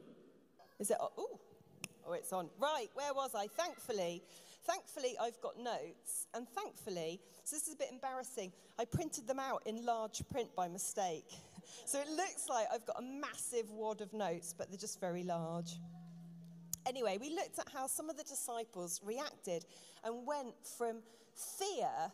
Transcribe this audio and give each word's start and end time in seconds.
Is 0.80 0.92
it? 0.92 0.98
Oh, 1.00 1.40
oh, 2.08 2.14
it's 2.14 2.32
on. 2.34 2.50
Right, 2.60 2.88
where 2.94 3.14
was 3.14 3.36
I? 3.36 3.48
Thankfully, 3.48 4.24
thankfully, 4.64 5.16
I've 5.22 5.40
got 5.42 5.60
notes, 5.60 6.28
and 6.34 6.48
thankfully, 6.50 7.20
so 7.44 7.56
this 7.56 7.68
is 7.68 7.74
a 7.74 7.78
bit 7.78 7.90
embarrassing. 7.92 8.52
I 8.80 8.86
printed 8.86 9.28
them 9.28 9.40
out 9.40 9.64
in 9.66 9.86
large 9.86 10.22
print 10.32 10.50
by 10.56 10.68
mistake. 10.68 11.26
So 11.86 12.00
it 12.00 12.10
looks 12.10 12.48
like 12.50 12.68
I've 12.74 12.86
got 12.86 13.00
a 13.00 13.02
massive 13.02 13.70
wad 13.72 14.02
of 14.02 14.14
notes, 14.14 14.54
but 14.56 14.70
they're 14.70 14.80
just 14.80 15.00
very 15.00 15.24
large. 15.24 15.78
Anyway, 16.86 17.18
we 17.20 17.30
looked 17.30 17.60
at 17.60 17.70
how 17.74 17.88
some 17.88 18.10
of 18.10 18.18
the 18.18 18.24
disciples 18.24 19.00
reacted 19.04 19.66
and 20.04 20.28
went 20.28 20.54
from 20.78 20.98
fear 21.34 22.12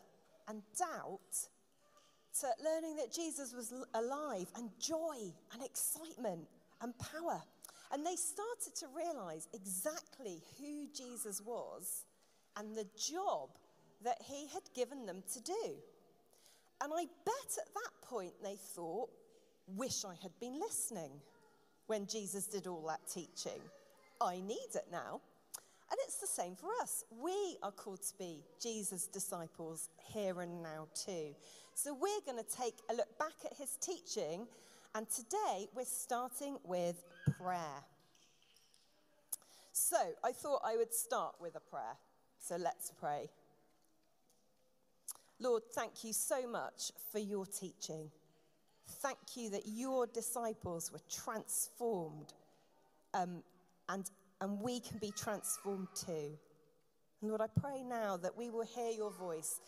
and 0.48 0.62
doubt 0.78 1.48
to 2.40 2.46
learning 2.64 2.96
that 2.96 3.12
Jesus 3.12 3.54
was 3.54 3.72
alive 3.94 4.46
and 4.56 4.70
joy 4.80 5.32
and 5.52 5.62
excitement 5.62 6.46
and 6.80 6.94
power. 6.98 7.42
And 7.92 8.04
they 8.04 8.16
started 8.16 8.74
to 8.76 8.86
realize 8.94 9.48
exactly 9.54 10.42
who 10.58 10.86
Jesus 10.94 11.40
was 11.44 12.04
and 12.56 12.76
the 12.76 12.86
job 12.96 13.50
that 14.04 14.18
he 14.24 14.46
had 14.52 14.62
given 14.74 15.06
them 15.06 15.22
to 15.32 15.42
do. 15.42 15.74
And 16.82 16.92
I 16.94 17.06
bet 17.24 17.58
at 17.58 17.74
that 17.74 18.08
point 18.08 18.32
they 18.42 18.56
thought, 18.56 19.10
wish 19.76 20.04
I 20.04 20.14
had 20.22 20.32
been 20.40 20.60
listening 20.60 21.10
when 21.86 22.06
Jesus 22.06 22.46
did 22.46 22.66
all 22.66 22.84
that 22.86 23.00
teaching. 23.12 23.60
I 24.20 24.40
need 24.40 24.74
it 24.74 24.86
now. 24.92 25.20
And 25.90 25.98
it's 26.04 26.18
the 26.18 26.26
same 26.26 26.54
for 26.54 26.68
us. 26.82 27.04
We 27.10 27.56
are 27.62 27.72
called 27.72 28.02
to 28.02 28.18
be 28.18 28.42
Jesus' 28.60 29.06
disciples 29.06 29.88
here 30.12 30.40
and 30.40 30.62
now, 30.62 30.88
too. 30.94 31.34
So 31.74 31.94
we're 31.94 32.20
going 32.26 32.42
to 32.42 32.56
take 32.56 32.74
a 32.90 32.94
look 32.94 33.18
back 33.18 33.34
at 33.44 33.56
his 33.56 33.76
teaching, 33.80 34.46
and 34.94 35.08
today 35.08 35.68
we're 35.74 35.84
starting 35.84 36.58
with 36.64 37.02
prayer. 37.38 37.84
So 39.72 39.96
I 40.24 40.32
thought 40.32 40.60
I 40.64 40.76
would 40.76 40.92
start 40.92 41.36
with 41.40 41.54
a 41.54 41.60
prayer. 41.60 41.96
So 42.40 42.56
let's 42.56 42.90
pray. 42.90 43.30
Lord, 45.40 45.62
thank 45.72 46.04
you 46.04 46.12
so 46.12 46.46
much 46.48 46.90
for 47.12 47.18
your 47.18 47.46
teaching. 47.46 48.10
Thank 48.88 49.36
you 49.36 49.50
that 49.50 49.62
your 49.66 50.06
disciples 50.06 50.90
were 50.92 51.00
transformed 51.08 52.32
um, 53.14 53.42
and 53.88 54.10
and 54.40 54.60
we 54.60 54.80
can 54.80 54.98
be 54.98 55.12
transformed 55.16 55.88
too. 55.94 56.38
And 57.20 57.30
Lord, 57.30 57.40
I 57.40 57.60
pray 57.60 57.82
now 57.82 58.16
that 58.18 58.36
we 58.36 58.50
will 58.50 58.64
hear 58.64 58.90
your 58.90 59.10
voice, 59.10 59.60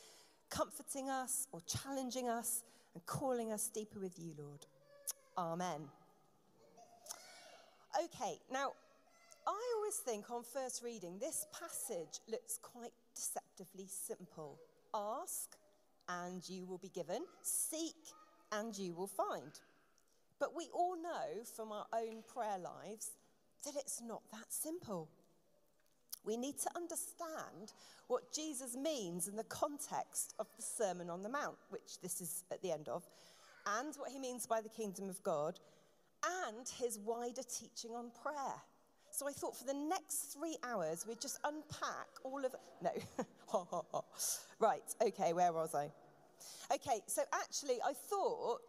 comforting 0.51 1.11
us 1.11 1.49
or 1.53 1.61
challenging 1.67 2.29
us 2.29 2.63
and 2.95 3.05
calling 3.07 3.53
us 3.53 3.69
deeper 3.69 3.99
with 3.99 4.19
you, 4.19 4.33
Lord. 4.39 4.67
Amen. 5.37 5.89
Okay, 8.05 8.39
now, 8.53 8.73
I 9.47 9.75
always 9.77 9.97
think 9.97 10.31
on 10.31 10.45
first 10.45 10.83
reading, 10.85 11.19
this 11.19 11.47
passage 11.59 12.21
looks 12.29 12.59
quite 12.63 12.93
deceptively 13.17 13.89
simple. 13.89 14.59
Ask, 14.95 15.57
and 16.09 16.49
you 16.49 16.67
will 16.67 16.79
be 16.79 16.91
given. 16.91 17.23
Seek, 17.43 17.97
and 18.53 18.77
you 18.77 18.95
will 18.95 19.09
find. 19.09 19.59
But 20.39 20.57
we 20.57 20.69
all 20.73 20.97
know 20.97 21.45
from 21.57 21.73
our 21.73 21.87
own 21.93 22.23
prayer 22.33 22.59
lives 22.59 23.11
that 23.65 23.77
it's 23.77 24.01
not 24.01 24.23
that 24.33 24.51
simple. 24.51 25.09
We 26.25 26.37
need 26.37 26.59
to 26.59 26.71
understand 26.77 27.73
what 28.09 28.33
Jesus 28.33 28.77
means 28.77 29.29
in 29.29 29.37
the 29.37 29.45
context 29.45 30.35
of 30.39 30.47
the 30.57 30.63
Sermon 30.63 31.09
on 31.09 31.23
the 31.23 31.29
Mount, 31.29 31.57
which 31.71 32.01
this 32.03 32.21
is 32.21 32.45
at 32.51 32.63
the 32.63 32.73
end 32.73 32.89
of, 32.89 33.05
and 33.79 33.95
what 33.97 34.11
he 34.11 34.19
means 34.19 34.47
by 34.47 34.61
the 34.61 34.69
kingdom 34.69 35.09
of 35.09 35.23
God, 35.23 35.59
and 36.47 36.69
his 36.79 36.99
wider 36.99 37.43
teaching 37.43 37.93
on 37.93 38.11
prayer. 38.23 38.61
So 39.11 39.27
I 39.29 39.33
thought 39.33 39.57
for 39.57 39.65
the 39.65 39.75
next 39.75 40.37
three 40.37 40.57
hours, 40.63 41.07
we'd 41.07 41.21
just 41.21 41.41
unpack 41.45 42.09
all 42.23 42.45
of. 42.45 42.55
No. 42.83 42.91
right, 44.61 44.83
okay, 45.03 45.33
where 45.33 45.53
was 45.53 45.75
I? 45.75 45.91
Okay, 46.73 47.01
so 47.07 47.23
actually, 47.33 47.79
I 47.85 47.93
thought 47.93 48.61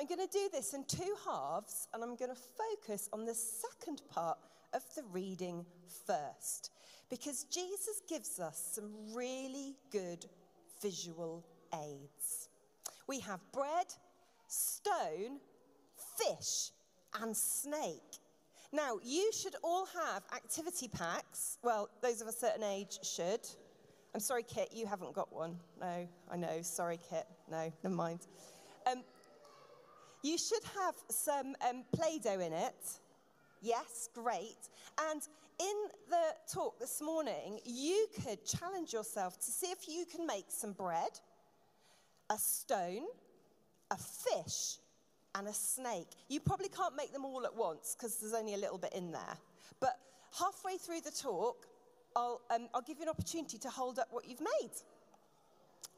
I'm 0.00 0.06
going 0.06 0.26
to 0.26 0.32
do 0.32 0.48
this 0.50 0.72
in 0.72 0.84
two 0.84 1.14
halves, 1.26 1.86
and 1.92 2.02
I'm 2.02 2.16
going 2.16 2.30
to 2.30 2.40
focus 2.56 3.10
on 3.12 3.26
the 3.26 3.34
second 3.34 4.00
part 4.08 4.38
of 4.72 4.82
the 4.96 5.02
reading 5.12 5.66
first. 6.06 6.70
Because 7.10 7.44
Jesus 7.44 8.00
gives 8.08 8.40
us 8.40 8.72
some 8.72 8.90
really 9.12 9.76
good 9.92 10.24
visual 10.80 11.44
aids. 11.74 12.48
We 13.08 13.20
have 13.20 13.40
bread, 13.52 13.92
stone, 14.48 15.40
fish, 16.16 16.70
and 17.20 17.36
snake. 17.36 18.20
Now, 18.72 19.00
you 19.04 19.30
should 19.34 19.56
all 19.62 19.84
have 19.84 20.22
activity 20.34 20.88
packs. 20.88 21.58
Well, 21.62 21.90
those 22.00 22.22
of 22.22 22.26
a 22.28 22.32
certain 22.32 22.62
age 22.62 23.00
should. 23.02 23.46
I'm 24.14 24.20
sorry, 24.20 24.44
Kit, 24.44 24.70
you 24.72 24.86
haven't 24.86 25.12
got 25.12 25.30
one. 25.30 25.58
No, 25.78 26.08
I 26.30 26.36
know. 26.38 26.62
Sorry, 26.62 26.98
Kit. 27.10 27.26
No, 27.50 27.70
never 27.84 27.94
mind. 27.94 28.20
Um, 28.90 29.02
you 30.22 30.38
should 30.38 30.62
have 30.78 30.94
some 31.08 31.54
um, 31.68 31.84
Play 31.92 32.18
Doh 32.22 32.40
in 32.40 32.52
it. 32.52 32.98
Yes, 33.62 34.08
great. 34.14 34.68
And 35.10 35.20
in 35.58 35.76
the 36.08 36.52
talk 36.52 36.78
this 36.78 37.02
morning, 37.02 37.60
you 37.64 38.06
could 38.24 38.44
challenge 38.44 38.92
yourself 38.92 39.38
to 39.38 39.50
see 39.50 39.66
if 39.66 39.88
you 39.88 40.06
can 40.06 40.26
make 40.26 40.46
some 40.48 40.72
bread, 40.72 41.10
a 42.30 42.38
stone, 42.38 43.04
a 43.90 43.96
fish, 43.96 44.78
and 45.34 45.48
a 45.48 45.52
snake. 45.52 46.08
You 46.28 46.40
probably 46.40 46.68
can't 46.68 46.96
make 46.96 47.12
them 47.12 47.24
all 47.24 47.44
at 47.44 47.54
once 47.54 47.94
because 47.96 48.16
there's 48.16 48.34
only 48.34 48.54
a 48.54 48.58
little 48.58 48.78
bit 48.78 48.92
in 48.94 49.12
there. 49.12 49.36
But 49.80 49.98
halfway 50.38 50.76
through 50.76 51.02
the 51.02 51.10
talk, 51.10 51.66
I'll, 52.16 52.40
um, 52.54 52.68
I'll 52.74 52.82
give 52.82 52.98
you 52.98 53.04
an 53.04 53.10
opportunity 53.10 53.58
to 53.58 53.68
hold 53.68 53.98
up 53.98 54.08
what 54.10 54.26
you've 54.26 54.40
made. 54.40 54.72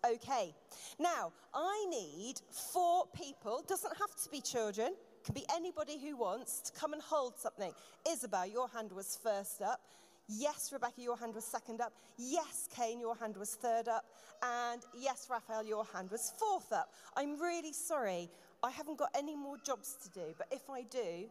Okay. 0.04 0.54
Now, 0.98 1.32
I 1.54 1.86
need 1.88 2.34
four 2.50 3.04
people, 3.14 3.62
doesn't 3.68 3.96
have 3.96 4.14
to 4.24 4.30
be 4.30 4.40
children, 4.40 4.94
can 5.24 5.34
be 5.34 5.44
anybody 5.54 5.98
who 5.98 6.16
wants 6.16 6.60
to 6.60 6.72
come 6.72 6.92
and 6.92 7.02
hold 7.02 7.38
something. 7.38 7.72
Isabel, 8.08 8.46
your 8.46 8.68
hand 8.68 8.92
was 8.92 9.18
first 9.22 9.62
up. 9.62 9.80
Yes, 10.28 10.70
Rebecca, 10.72 11.00
your 11.00 11.16
hand 11.16 11.34
was 11.34 11.44
second 11.44 11.80
up. 11.80 11.92
Yes, 12.16 12.68
Kane, 12.74 13.00
your 13.00 13.16
hand 13.16 13.36
was 13.36 13.54
third 13.54 13.88
up. 13.88 14.04
And 14.42 14.82
yes, 14.96 15.28
Raphael, 15.30 15.64
your 15.64 15.84
hand 15.92 16.10
was 16.10 16.32
fourth 16.38 16.72
up. 16.72 16.92
I'm 17.16 17.40
really 17.40 17.72
sorry. 17.72 18.30
I 18.62 18.70
haven't 18.70 18.98
got 18.98 19.10
any 19.16 19.36
more 19.36 19.56
jobs 19.64 19.96
to 20.02 20.10
do, 20.10 20.34
but 20.38 20.46
if 20.50 20.70
I 20.70 20.82
do, 20.82 21.28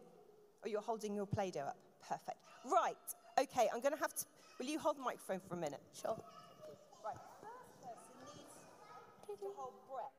oh, 0.64 0.68
you're 0.68 0.82
holding 0.82 1.14
your 1.14 1.26
Play 1.26 1.50
Doh 1.50 1.60
up. 1.60 1.76
Perfect. 2.06 2.38
Right. 2.64 2.96
Okay, 3.40 3.68
I'm 3.72 3.80
going 3.80 3.94
to 3.94 4.00
have 4.00 4.14
to. 4.14 4.24
Will 4.58 4.66
you 4.66 4.78
hold 4.78 4.98
the 4.98 5.02
microphone 5.02 5.40
for 5.48 5.54
a 5.54 5.58
minute? 5.58 5.80
Sure. 5.98 6.16
Right. 7.04 7.16
First 7.40 7.80
person 7.80 8.14
needs 8.36 8.52
to 9.42 9.48
hold 9.56 9.74
breath. 9.90 10.12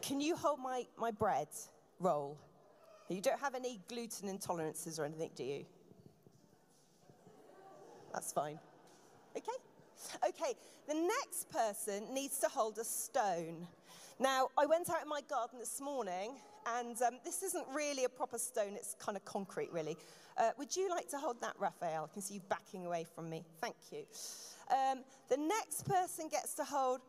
Can 0.00 0.20
you 0.20 0.34
hold 0.34 0.58
my, 0.58 0.86
my 0.98 1.10
bread 1.10 1.48
roll? 2.00 2.38
You 3.08 3.20
don't 3.20 3.38
have 3.38 3.54
any 3.54 3.80
gluten 3.88 4.28
intolerances 4.28 4.98
or 4.98 5.04
anything, 5.04 5.30
do 5.36 5.44
you? 5.44 5.66
That's 8.12 8.32
fine. 8.32 8.58
Okay? 9.36 9.52
Okay, 10.28 10.54
the 10.88 10.94
next 10.94 11.50
person 11.50 12.12
needs 12.12 12.38
to 12.38 12.48
hold 12.48 12.78
a 12.78 12.84
stone. 12.84 13.66
Now, 14.18 14.48
I 14.58 14.66
went 14.66 14.88
out 14.90 15.02
in 15.02 15.08
my 15.08 15.20
garden 15.28 15.58
this 15.58 15.80
morning, 15.80 16.32
and 16.66 17.00
um, 17.02 17.18
this 17.24 17.42
isn't 17.42 17.66
really 17.74 18.04
a 18.04 18.08
proper 18.08 18.38
stone, 18.38 18.74
it's 18.74 18.94
kind 18.98 19.16
of 19.16 19.24
concrete, 19.24 19.72
really. 19.72 19.96
Uh, 20.36 20.50
would 20.58 20.74
you 20.74 20.88
like 20.88 21.08
to 21.10 21.18
hold 21.18 21.40
that, 21.40 21.54
Raphael? 21.58 22.08
I 22.10 22.12
can 22.12 22.22
see 22.22 22.34
you 22.34 22.40
backing 22.48 22.86
away 22.86 23.04
from 23.14 23.28
me. 23.28 23.44
Thank 23.60 23.76
you. 23.90 24.04
Um, 24.70 25.04
the 25.28 25.36
next 25.36 25.86
person 25.86 26.28
gets 26.28 26.54
to 26.54 26.64
hold 26.64 27.00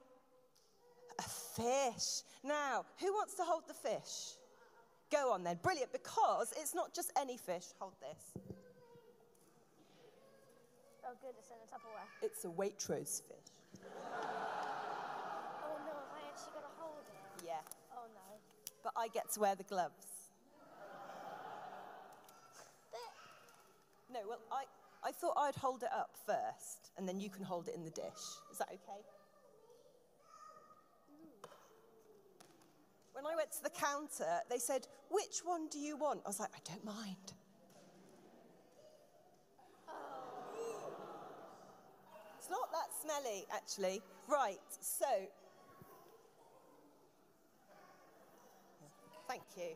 a 1.20 1.24
fish. 1.24 2.24
Now, 2.44 2.86
who 3.00 3.14
wants 3.14 3.36
to 3.36 3.44
hold 3.44 3.64
the 3.68 3.74
fish? 3.74 4.38
Go 5.12 5.32
on 5.32 5.44
then. 5.44 5.60
Brilliant, 5.62 5.92
because 5.94 6.54
it's 6.60 6.74
not 6.74 6.94
just 6.94 7.12
any 7.20 7.38
fish. 7.38 7.66
Hold 7.80 7.94
this. 8.02 8.44
Oh, 11.06 11.14
good, 11.22 11.36
it's 11.38 11.50
in 11.50 11.58
a 11.62 11.68
Tupperware. 11.68 12.08
It's 12.22 12.46
a 12.46 12.48
Waitrose 12.48 13.22
fish. 13.28 13.52
Oh 15.64 15.78
no, 15.86 15.94
have 15.94 16.16
I 16.16 16.24
actually 16.32 16.54
got 16.54 16.64
to 16.64 16.74
hold 16.80 17.04
it? 17.06 17.46
Yeah. 17.46 17.62
Oh 17.96 18.08
no. 18.16 18.40
But 18.83 18.94
I 18.97 19.07
get 19.07 19.31
to 19.33 19.39
wear 19.39 19.56
the 19.56 19.63
gloves. 19.63 20.06
No, 24.13 24.19
well, 24.27 24.39
I, 24.51 24.65
I 25.07 25.12
thought 25.12 25.33
I'd 25.38 25.56
hold 25.56 25.81
it 25.81 25.89
up 25.91 26.12
first, 26.27 26.91
and 26.97 27.09
then 27.09 27.19
you 27.19 27.30
can 27.30 27.44
hold 27.44 27.68
it 27.68 27.75
in 27.75 27.83
the 27.83 27.89
dish. 27.89 28.24
Is 28.51 28.59
that 28.59 28.68
okay? 28.68 29.01
When 33.13 33.25
I 33.25 33.35
went 33.35 33.51
to 33.53 33.63
the 33.63 33.71
counter, 33.71 34.41
they 34.50 34.59
said, 34.59 34.88
Which 35.09 35.39
one 35.44 35.68
do 35.69 35.80
you 35.80 35.97
want? 35.97 36.21
I 36.25 36.30
was 36.30 36.39
like, 36.39 36.51
I 36.53 36.59
don't 36.69 36.85
mind. 36.85 37.33
It's 42.38 42.50
not 42.51 42.69
that 42.71 42.89
smelly, 43.01 43.45
actually. 43.51 44.01
Right, 44.27 44.59
so. 44.81 45.06
Thank 49.33 49.69
you. 49.69 49.75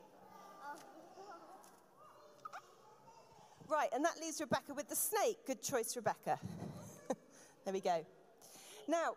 Right, 3.68 3.90
and 3.92 4.06
that 4.06 4.22
leaves 4.22 4.40
Rebecca 4.40 4.76
with 4.76 4.88
the 4.88 4.96
snake. 4.96 5.38
Good 5.48 5.64
choice, 5.64 5.96
Rebecca. 5.96 6.40
there 7.66 7.74
we 7.74 7.82
go. 7.82 8.06
Now, 8.88 9.16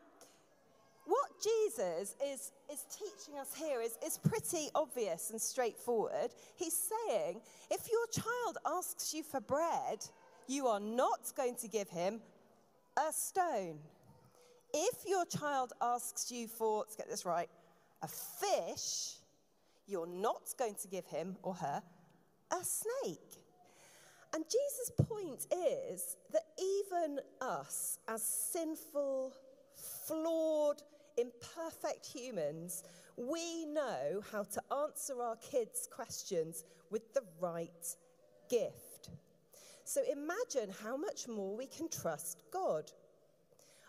what 1.04 1.28
Jesus 1.42 2.14
is, 2.26 2.52
is 2.72 2.87
teaching 2.90 3.38
us 3.38 3.54
here 3.54 3.82
is, 3.82 3.98
is 4.02 4.16
pretty 4.16 4.70
obvious 4.75 5.28
and 5.28 5.38
straightforward. 5.38 6.31
He's 6.56 6.88
saying 7.06 7.42
if 7.70 7.90
your 7.90 8.06
child 8.06 8.56
asks 8.64 9.12
you 9.12 9.22
for 9.22 9.42
bread, 9.42 10.06
you 10.48 10.69
are 10.69 10.81
not 10.81 11.32
going 11.37 11.56
to 11.56 11.69
give 11.69 11.90
him 11.90 12.20
a 12.96 13.12
stone. 13.12 13.78
If 14.72 15.06
your 15.06 15.26
child 15.26 15.75
asks 15.82 16.32
you 16.32 16.48
for, 16.48 16.78
let's 16.78 16.96
get 16.96 17.10
this 17.10 17.26
right, 17.26 17.50
a 18.00 18.08
fish, 18.08 19.19
you're 19.90 20.06
not 20.06 20.54
going 20.58 20.76
to 20.76 20.88
give 20.88 21.06
him 21.06 21.37
or 21.42 21.54
her 21.54 21.82
a 22.52 22.64
snake. 22.64 23.38
And 24.32 24.44
Jesus' 24.44 24.92
point 25.08 25.46
is 25.52 26.16
that 26.32 26.44
even 26.58 27.19
us, 27.40 27.98
as 28.08 28.22
sinful, 28.22 29.34
flawed, 30.06 30.82
imperfect 31.16 32.06
humans, 32.06 32.84
we 33.16 33.66
know 33.66 34.22
how 34.32 34.44
to 34.44 34.62
answer 34.84 35.20
our 35.20 35.37
kids' 35.37 35.88
questions 35.92 36.64
with 36.90 37.12
the 37.12 37.22
right 37.40 37.96
gift. 38.48 39.10
So 39.84 40.00
imagine 40.10 40.72
how 40.84 40.96
much 40.96 41.26
more 41.26 41.56
we 41.56 41.66
can 41.66 41.88
trust 41.88 42.44
God. 42.52 42.92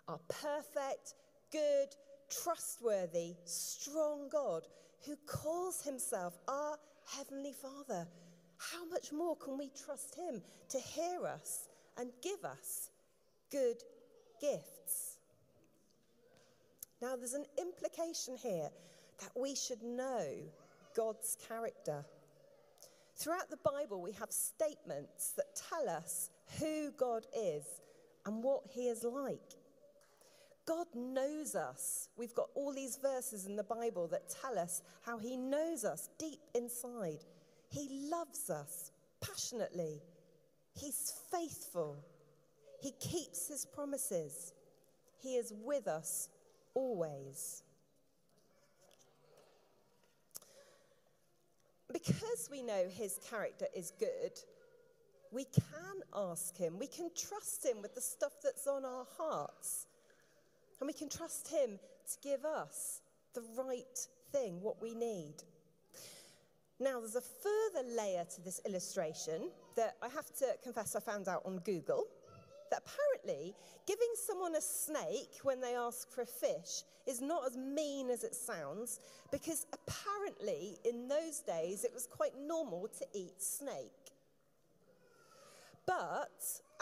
Our 0.07 0.19
perfect, 0.27 1.13
good, 1.51 1.95
trustworthy, 2.29 3.35
strong 3.45 4.27
God 4.31 4.63
who 5.05 5.15
calls 5.25 5.81
himself 5.81 6.37
our 6.47 6.77
Heavenly 7.17 7.53
Father. 7.53 8.07
How 8.57 8.85
much 8.85 9.11
more 9.11 9.35
can 9.35 9.57
we 9.57 9.71
trust 9.85 10.15
him 10.15 10.41
to 10.69 10.79
hear 10.79 11.25
us 11.25 11.69
and 11.97 12.11
give 12.21 12.43
us 12.45 12.89
good 13.51 13.77
gifts? 14.39 15.17
Now, 17.01 17.15
there's 17.15 17.33
an 17.33 17.45
implication 17.59 18.37
here 18.37 18.69
that 19.19 19.31
we 19.35 19.55
should 19.55 19.81
know 19.81 20.25
God's 20.95 21.37
character. 21.47 22.05
Throughout 23.15 23.49
the 23.49 23.57
Bible, 23.57 24.01
we 24.01 24.11
have 24.13 24.31
statements 24.31 25.33
that 25.33 25.55
tell 25.69 25.89
us 25.89 26.29
who 26.59 26.91
God 26.91 27.25
is 27.35 27.63
and 28.25 28.43
what 28.43 28.63
he 28.69 28.87
is 28.87 29.03
like. 29.03 29.55
God 30.71 30.87
knows 30.95 31.53
us. 31.53 32.07
We've 32.15 32.33
got 32.33 32.47
all 32.55 32.73
these 32.73 32.95
verses 32.95 33.45
in 33.45 33.57
the 33.57 33.63
Bible 33.63 34.07
that 34.07 34.33
tell 34.41 34.57
us 34.57 34.81
how 35.05 35.17
he 35.17 35.35
knows 35.35 35.83
us 35.83 36.07
deep 36.17 36.39
inside. 36.55 37.25
He 37.67 38.07
loves 38.09 38.49
us 38.49 38.93
passionately. 39.19 40.01
He's 40.73 41.13
faithful. 41.29 41.97
He 42.81 42.93
keeps 43.01 43.49
his 43.49 43.65
promises. 43.65 44.53
He 45.21 45.35
is 45.35 45.51
with 45.65 45.89
us 45.89 46.29
always. 46.73 47.63
Because 51.91 52.47
we 52.49 52.61
know 52.61 52.85
his 52.89 53.19
character 53.29 53.65
is 53.75 53.91
good, 53.99 54.39
we 55.33 55.43
can 55.43 56.01
ask 56.15 56.55
him, 56.55 56.79
we 56.79 56.87
can 56.87 57.09
trust 57.13 57.65
him 57.65 57.81
with 57.81 57.93
the 57.93 57.99
stuff 57.99 58.31
that's 58.41 58.67
on 58.67 58.85
our 58.85 59.05
hearts, 59.17 59.87
and 60.81 60.87
we 60.87 60.93
can 60.93 61.07
trust 61.07 61.47
him 61.47 61.79
to 62.11 62.27
give 62.27 62.43
us 62.43 63.01
the 63.33 63.43
right 63.55 64.07
thing, 64.31 64.59
what 64.61 64.81
we 64.81 64.93
need. 64.95 65.35
Now, 66.79 66.99
there's 66.99 67.15
a 67.15 67.21
further 67.21 67.87
layer 67.95 68.25
to 68.35 68.41
this 68.41 68.59
illustration 68.65 69.51
that 69.75 69.95
I 70.01 70.09
have 70.09 70.25
to 70.37 70.47
confess 70.63 70.95
I 70.95 70.99
found 70.99 71.27
out 71.27 71.43
on 71.45 71.59
Google. 71.59 72.05
That 72.71 72.81
apparently 72.85 73.53
giving 73.85 74.07
someone 74.15 74.55
a 74.55 74.61
snake 74.61 75.39
when 75.43 75.61
they 75.61 75.75
ask 75.75 76.09
for 76.09 76.21
a 76.21 76.25
fish 76.25 76.83
is 77.05 77.21
not 77.21 77.45
as 77.45 77.57
mean 77.57 78.09
as 78.09 78.23
it 78.23 78.33
sounds, 78.33 78.99
because 79.31 79.67
apparently 79.73 80.77
in 80.85 81.07
those 81.07 81.41
days 81.41 81.83
it 81.83 81.93
was 81.93 82.07
quite 82.07 82.31
normal 82.39 82.87
to 82.97 83.05
eat 83.13 83.41
snake. 83.41 83.91
But 85.85 86.31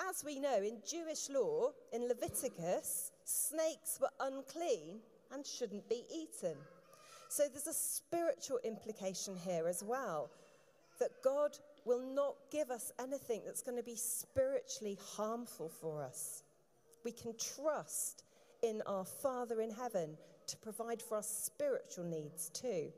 as 0.08 0.24
we 0.24 0.40
know, 0.40 0.58
in 0.58 0.78
Jewish 0.88 1.30
law, 1.30 1.72
in 1.92 2.08
Leviticus, 2.08 3.12
snakes 3.30 4.00
were 4.02 4.10
unclean 4.20 5.00
and 5.32 5.46
shouldn't 5.46 5.88
be 5.88 6.04
eaten. 6.12 6.56
So 7.30 7.44
there's 7.48 7.68
a 7.68 7.74
spiritual 7.74 8.60
implication 8.64 9.36
here 9.46 9.68
as 9.68 9.84
well 9.84 10.32
that 11.00 11.12
God 11.24 11.52
will 11.86 12.02
not 12.02 12.36
give 12.52 12.72
us 12.72 12.92
anything 13.00 13.42
that's 13.46 13.62
going 13.62 13.78
to 13.78 13.84
be 13.84 13.96
spiritually 13.96 14.98
harmful 15.16 15.70
for 15.70 16.04
us. 16.04 16.44
We 17.06 17.12
can 17.12 17.34
trust 17.56 18.24
in 18.64 18.82
our 18.86 19.06
Father 19.06 19.62
in 19.62 19.72
heaven 19.72 20.18
to 20.48 20.58
provide 20.58 21.02
for 21.02 21.18
our 21.18 21.24
spiritual 21.24 22.06
needs 22.06 22.50
too. 22.50 22.92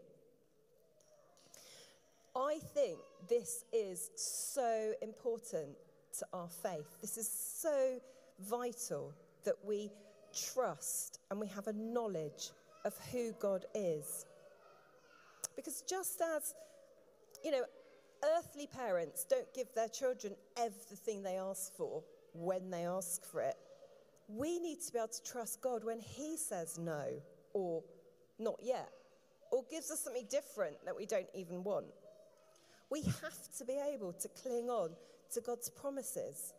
I 2.36 2.60
think 2.74 2.98
this 3.30 3.66
is 3.74 4.10
so 4.16 4.94
important 5.02 5.76
to 6.20 6.26
our 6.34 6.48
faith. 6.48 7.00
This 7.02 7.18
is 7.18 7.30
so 7.30 8.00
vital 8.40 9.14
that 9.44 9.56
we 9.66 9.92
trust 10.34 11.20
and 11.30 11.40
we 11.40 11.48
have 11.48 11.68
a 11.68 11.74
knowledge 11.74 12.52
of 12.86 12.94
who 13.12 13.34
God 13.40 13.66
is. 13.76 14.26
Because 15.56 15.84
just 15.88 16.22
as, 16.22 16.54
you 17.44 17.52
know, 17.52 17.64
earthly 18.38 18.68
parents 18.68 19.26
don't 19.30 19.52
give 19.54 19.68
their 19.76 19.88
children 19.88 20.36
everything 20.58 21.24
they 21.24 21.38
ask 21.38 21.76
for 21.76 22.04
when 22.34 22.70
they 22.70 22.86
ask 22.86 23.26
for 23.26 23.42
it, 23.42 23.56
we 24.28 24.60
need 24.60 24.82
to 24.82 24.94
be 24.94 25.00
able 25.00 25.10
to 25.10 25.24
trust 25.24 25.62
God 25.62 25.84
when 25.84 26.00
He 26.00 26.38
says 26.38 26.78
no 26.78 27.04
or 27.54 27.84
not 28.40 28.60
yet, 28.64 28.90
or 29.52 29.64
gives 29.70 29.92
us 29.92 30.00
something 30.00 30.26
different 30.30 30.76
that 30.86 30.96
we 30.96 31.06
don't 31.06 31.28
even 31.34 31.64
want. 31.64 31.86
We 32.90 33.02
have 33.02 33.58
to 33.58 33.66
be 33.66 33.78
able 33.94 34.14
to 34.14 34.30
cling 34.30 34.70
on 34.70 34.92
to 35.34 35.42
God's 35.42 35.70
promises 35.70 36.54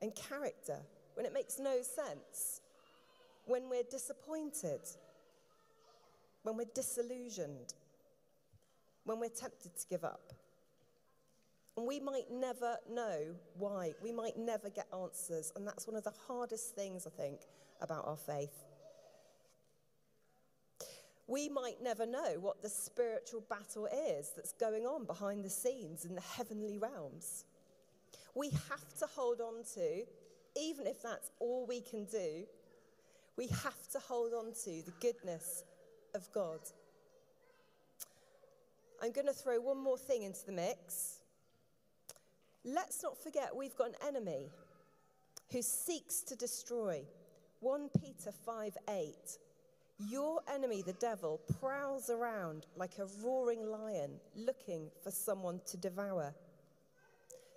and 0.00 0.14
character 0.14 0.78
when 1.14 1.26
it 1.26 1.32
makes 1.32 1.58
no 1.58 1.82
sense, 1.82 2.61
when 3.46 3.68
we're 3.68 3.82
disappointed, 3.90 4.80
when 6.42 6.56
we're 6.56 6.70
disillusioned, 6.74 7.74
when 9.04 9.18
we're 9.18 9.28
tempted 9.28 9.76
to 9.76 9.86
give 9.88 10.04
up. 10.04 10.32
And 11.76 11.86
we 11.86 12.00
might 12.00 12.30
never 12.30 12.76
know 12.90 13.34
why. 13.56 13.94
We 14.02 14.12
might 14.12 14.36
never 14.36 14.68
get 14.68 14.86
answers. 14.92 15.52
And 15.56 15.66
that's 15.66 15.86
one 15.86 15.96
of 15.96 16.04
the 16.04 16.12
hardest 16.28 16.74
things, 16.74 17.06
I 17.06 17.10
think, 17.10 17.40
about 17.80 18.06
our 18.06 18.16
faith. 18.16 18.64
We 21.26 21.48
might 21.48 21.82
never 21.82 22.04
know 22.04 22.36
what 22.40 22.60
the 22.60 22.68
spiritual 22.68 23.42
battle 23.48 23.86
is 23.86 24.32
that's 24.36 24.52
going 24.52 24.84
on 24.84 25.06
behind 25.06 25.44
the 25.44 25.50
scenes 25.50 26.04
in 26.04 26.14
the 26.14 26.20
heavenly 26.20 26.76
realms. 26.76 27.44
We 28.34 28.50
have 28.50 28.98
to 28.98 29.06
hold 29.14 29.40
on 29.40 29.64
to, 29.74 30.04
even 30.60 30.86
if 30.86 31.02
that's 31.02 31.30
all 31.38 31.64
we 31.66 31.80
can 31.80 32.04
do, 32.04 32.44
we 33.36 33.46
have 33.46 33.88
to 33.92 33.98
hold 33.98 34.32
on 34.34 34.52
to 34.64 34.82
the 34.84 34.92
goodness 35.00 35.64
of 36.14 36.30
God. 36.32 36.60
I'm 39.02 39.12
going 39.12 39.26
to 39.26 39.32
throw 39.32 39.60
one 39.60 39.82
more 39.82 39.98
thing 39.98 40.22
into 40.22 40.44
the 40.46 40.52
mix. 40.52 41.18
Let's 42.64 43.02
not 43.02 43.20
forget 43.22 43.56
we've 43.56 43.76
got 43.76 43.88
an 43.88 43.96
enemy 44.06 44.50
who 45.50 45.62
seeks 45.62 46.20
to 46.22 46.36
destroy. 46.36 47.02
1 47.60 47.90
Peter 48.00 48.32
5 48.44 48.76
8. 48.88 49.14
Your 50.08 50.40
enemy, 50.52 50.82
the 50.82 50.94
devil, 50.94 51.40
prowls 51.60 52.10
around 52.10 52.66
like 52.76 52.98
a 52.98 53.06
roaring 53.24 53.64
lion 53.64 54.12
looking 54.36 54.90
for 55.02 55.10
someone 55.10 55.60
to 55.66 55.76
devour. 55.76 56.34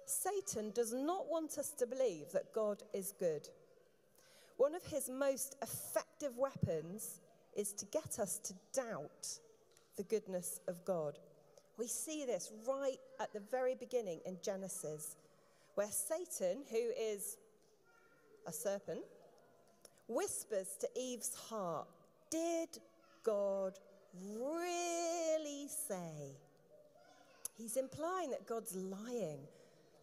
Satan 0.05 0.71
does 0.71 0.93
not 0.93 1.27
want 1.29 1.57
us 1.57 1.71
to 1.71 1.87
believe 1.87 2.31
that 2.33 2.53
God 2.53 2.83
is 2.93 3.13
good 3.19 3.49
one 4.57 4.75
of 4.75 4.85
his 4.85 5.09
most 5.09 5.57
effective 5.61 6.37
weapons 6.37 7.21
is 7.55 7.73
to 7.73 7.85
get 7.85 8.19
us 8.19 8.37
to 8.39 8.53
doubt 8.73 9.39
the 9.97 10.03
goodness 10.03 10.59
of 10.67 10.83
God. 10.85 11.17
We 11.77 11.87
see 11.87 12.25
this 12.25 12.51
right 12.67 12.99
at 13.19 13.33
the 13.33 13.41
very 13.51 13.75
beginning 13.75 14.21
in 14.25 14.37
Genesis, 14.41 15.17
where 15.75 15.91
Satan, 15.91 16.63
who 16.71 16.91
is 16.97 17.37
a 18.47 18.51
serpent, 18.51 19.03
whispers 20.07 20.75
to 20.79 20.87
Eve's 20.95 21.35
heart, 21.35 21.87
Did 22.29 22.69
God 23.23 23.77
really 24.37 25.67
say? 25.67 26.35
He's 27.57 27.77
implying 27.77 28.31
that 28.31 28.45
God's 28.47 28.75
lying, 28.75 29.39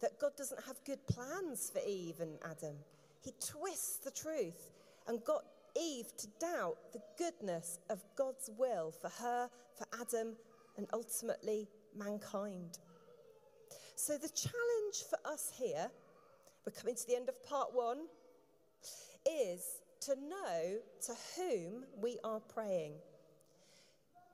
that 0.01 0.19
God 0.19 0.35
doesn't 0.35 0.63
have 0.65 0.77
good 0.85 1.05
plans 1.07 1.71
for 1.71 1.79
Eve 1.87 2.19
and 2.19 2.37
Adam. 2.43 2.75
He 3.23 3.33
twists 3.39 3.97
the 3.97 4.11
truth 4.11 4.69
and 5.07 5.23
got 5.23 5.45
Eve 5.79 6.15
to 6.17 6.27
doubt 6.39 6.77
the 6.91 7.01
goodness 7.17 7.79
of 7.89 8.03
God's 8.15 8.49
will 8.57 8.91
for 8.91 9.09
her, 9.09 9.49
for 9.77 9.85
Adam, 9.99 10.35
and 10.77 10.87
ultimately 10.93 11.67
mankind. 11.97 12.79
So, 13.95 14.17
the 14.17 14.29
challenge 14.29 15.03
for 15.09 15.17
us 15.25 15.51
here, 15.57 15.89
we're 16.65 16.73
coming 16.73 16.95
to 16.95 17.07
the 17.07 17.15
end 17.15 17.29
of 17.29 17.43
part 17.43 17.73
one, 17.73 18.07
is 19.25 19.79
to 20.01 20.15
know 20.15 20.79
to 21.05 21.13
whom 21.37 21.85
we 22.01 22.19
are 22.23 22.41
praying. 22.41 22.93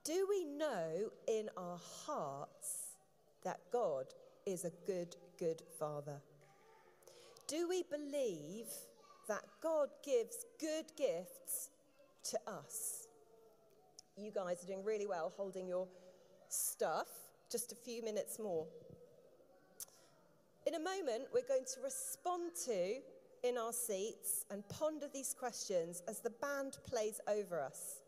Do 0.04 0.26
we 0.30 0.46
know 0.46 1.12
in 1.28 1.50
our 1.56 1.80
hearts 2.06 2.96
that 3.44 3.60
God 3.72 4.06
is 4.46 4.66
a 4.66 4.72
good, 4.88 5.16
good 5.38 5.62
Father? 5.78 6.20
Do 7.50 7.68
we 7.68 7.84
believe 7.90 8.68
that 9.28 9.42
God 9.64 9.90
gives 10.06 10.46
good 10.60 10.86
gifts 10.96 11.72
to 12.26 12.38
us? 12.48 13.08
You 14.16 14.30
guys 14.32 14.64
are 14.64 14.68
doing 14.68 14.86
really 14.86 15.08
well 15.08 15.34
holding 15.36 15.68
your 15.68 15.88
stuff. 16.50 17.08
Just 17.52 17.72
a 17.72 17.76
few 17.76 18.04
minutes 18.04 18.38
more. 18.38 18.68
In 20.68 20.76
a 20.76 20.80
moment, 20.80 21.24
we're 21.34 21.48
going 21.48 21.66
to 21.74 21.82
respond 21.84 22.52
to 22.66 22.98
in 23.44 23.58
our 23.58 23.74
seats 23.74 24.46
and 24.52 24.64
ponder 24.70 25.08
these 25.12 25.34
questions 25.34 26.04
as 26.08 26.20
the 26.20 26.30
band 26.30 26.78
plays 26.86 27.20
over 27.28 27.60
us. 27.60 28.04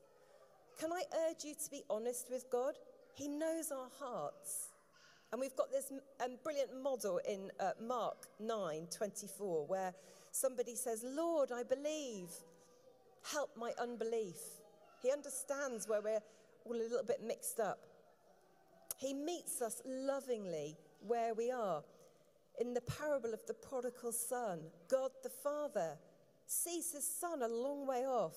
Can 0.80 0.92
I 0.94 1.02
urge 1.28 1.46
you 1.46 1.56
to 1.56 1.72
be 1.72 1.82
honest 1.90 2.28
with 2.30 2.46
God? 2.52 2.76
He 3.16 3.28
knows 3.28 3.72
our 3.72 3.90
hearts. 4.00 4.71
And 5.32 5.40
we've 5.40 5.56
got 5.56 5.72
this 5.72 5.92
um, 6.24 6.32
brilliant 6.44 6.82
model 6.84 7.20
in 7.28 7.52
uh, 7.60 7.72
Mark 7.82 8.28
9 8.40 8.88
24, 8.92 9.66
where 9.66 9.94
somebody 10.32 10.76
says, 10.76 11.06
Lord, 11.08 11.52
I 11.54 11.64
believe, 11.64 12.30
help 13.32 13.50
my 13.58 13.72
unbelief. 13.80 14.36
He 15.02 15.12
understands 15.12 15.88
where 15.88 16.02
we're 16.02 16.20
all 16.66 16.76
a 16.76 16.84
little 16.84 17.06
bit 17.06 17.22
mixed 17.24 17.60
up. 17.60 17.80
He 18.98 19.14
meets 19.14 19.62
us 19.62 19.82
lovingly 19.86 20.76
where 21.08 21.34
we 21.34 21.50
are. 21.50 21.82
In 22.60 22.74
the 22.74 22.82
parable 22.82 23.34
of 23.34 23.46
the 23.48 23.54
prodigal 23.54 24.12
son, 24.12 24.60
God 24.90 25.12
the 25.24 25.30
Father 25.30 25.98
sees 26.46 26.92
his 26.92 27.08
son 27.08 27.42
a 27.42 27.48
long 27.48 27.88
way 27.88 28.06
off 28.06 28.36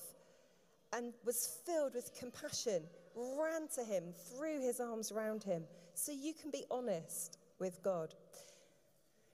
and 0.93 1.13
was 1.25 1.59
filled 1.65 1.93
with 1.93 2.17
compassion, 2.17 2.83
ran 3.15 3.67
to 3.75 3.83
him, 3.83 4.03
threw 4.33 4.61
his 4.61 4.79
arms 4.79 5.11
around 5.11 5.43
him. 5.43 5.63
So 5.95 6.11
you 6.11 6.33
can 6.33 6.51
be 6.51 6.65
honest 6.69 7.37
with 7.59 7.81
God. 7.81 8.13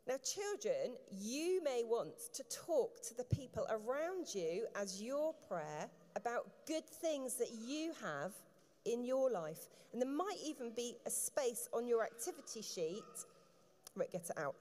Now, 0.08 0.16
children, 0.24 0.96
you 1.12 1.62
may 1.64 1.84
want 1.84 2.14
to 2.34 2.44
talk 2.44 3.02
to 3.08 3.16
the 3.16 3.24
people 3.24 3.68
around 3.70 4.34
you 4.34 4.66
as 4.76 5.02
your 5.02 5.34
prayer 5.48 5.90
about 6.16 6.48
good 6.68 6.86
things 6.86 7.36
that 7.36 7.52
you 7.52 7.94
have 8.02 8.32
in 8.86 9.04
your 9.04 9.32
life. 9.32 9.70
And 9.92 10.02
there 10.02 10.10
might 10.10 10.38
even 10.46 10.72
be 10.76 10.96
a 11.06 11.10
space 11.10 11.68
on 11.74 11.88
your 11.88 12.04
activity 12.04 12.62
sheet, 12.62 13.04
right, 13.96 14.12
get 14.12 14.30
it 14.30 14.38
out, 14.38 14.56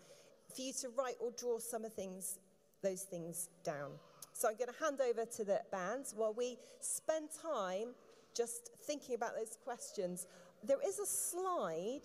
for 0.55 0.63
you 0.63 0.73
to 0.81 0.89
write 0.97 1.17
or 1.21 1.31
draw 1.39 1.59
some 1.59 1.85
of 1.85 1.93
things, 1.95 2.39
those 2.83 3.03
things 3.03 3.49
down. 3.65 3.93
So 4.33 4.49
I'm 4.49 4.57
going 4.57 4.73
to 4.73 4.85
hand 4.85 5.01
over 5.01 5.25
to 5.25 5.45
the 5.45 5.61
bands 5.71 6.15
while 6.17 6.35
we 6.35 6.59
spend 6.81 7.29
time 7.43 7.89
just 8.35 8.71
thinking 8.85 9.15
about 9.15 9.35
those 9.37 9.57
questions. 9.65 10.27
There 10.63 10.79
is 10.87 10.99
a 10.99 11.07
slide, 11.07 12.03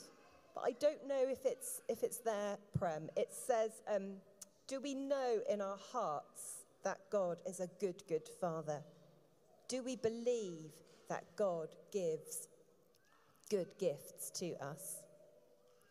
but 0.54 0.62
I 0.66 0.72
don't 0.80 1.08
know 1.08 1.24
if 1.28 1.46
it's, 1.46 1.82
if 1.90 2.04
it's 2.04 2.18
there, 2.18 2.58
Prem. 2.78 3.10
It 3.16 3.30
says, 3.32 3.72
um, 3.94 4.14
Do 4.68 4.80
we 4.80 4.94
know 4.94 5.40
in 5.50 5.62
our 5.62 5.78
hearts 5.92 6.64
that 6.84 7.00
God 7.12 7.38
is 7.48 7.60
a 7.60 7.70
good, 7.80 8.04
good 8.08 8.28
Father? 8.40 8.82
Do 9.68 9.84
we 9.84 9.96
believe 9.96 10.72
that 11.10 11.24
God 11.36 11.70
gives 11.92 12.48
good 13.50 13.68
gifts 13.80 14.30
to 14.32 14.56
us? 14.64 15.02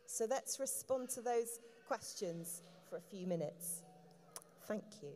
So 0.06 0.26
let's 0.28 0.60
respond 0.60 1.10
to 1.10 1.20
those 1.20 1.58
questions 1.86 2.62
for 2.88 2.96
a 2.96 3.00
few 3.00 3.26
minutes. 3.26 3.82
Thank 4.66 4.84
you. 5.02 5.10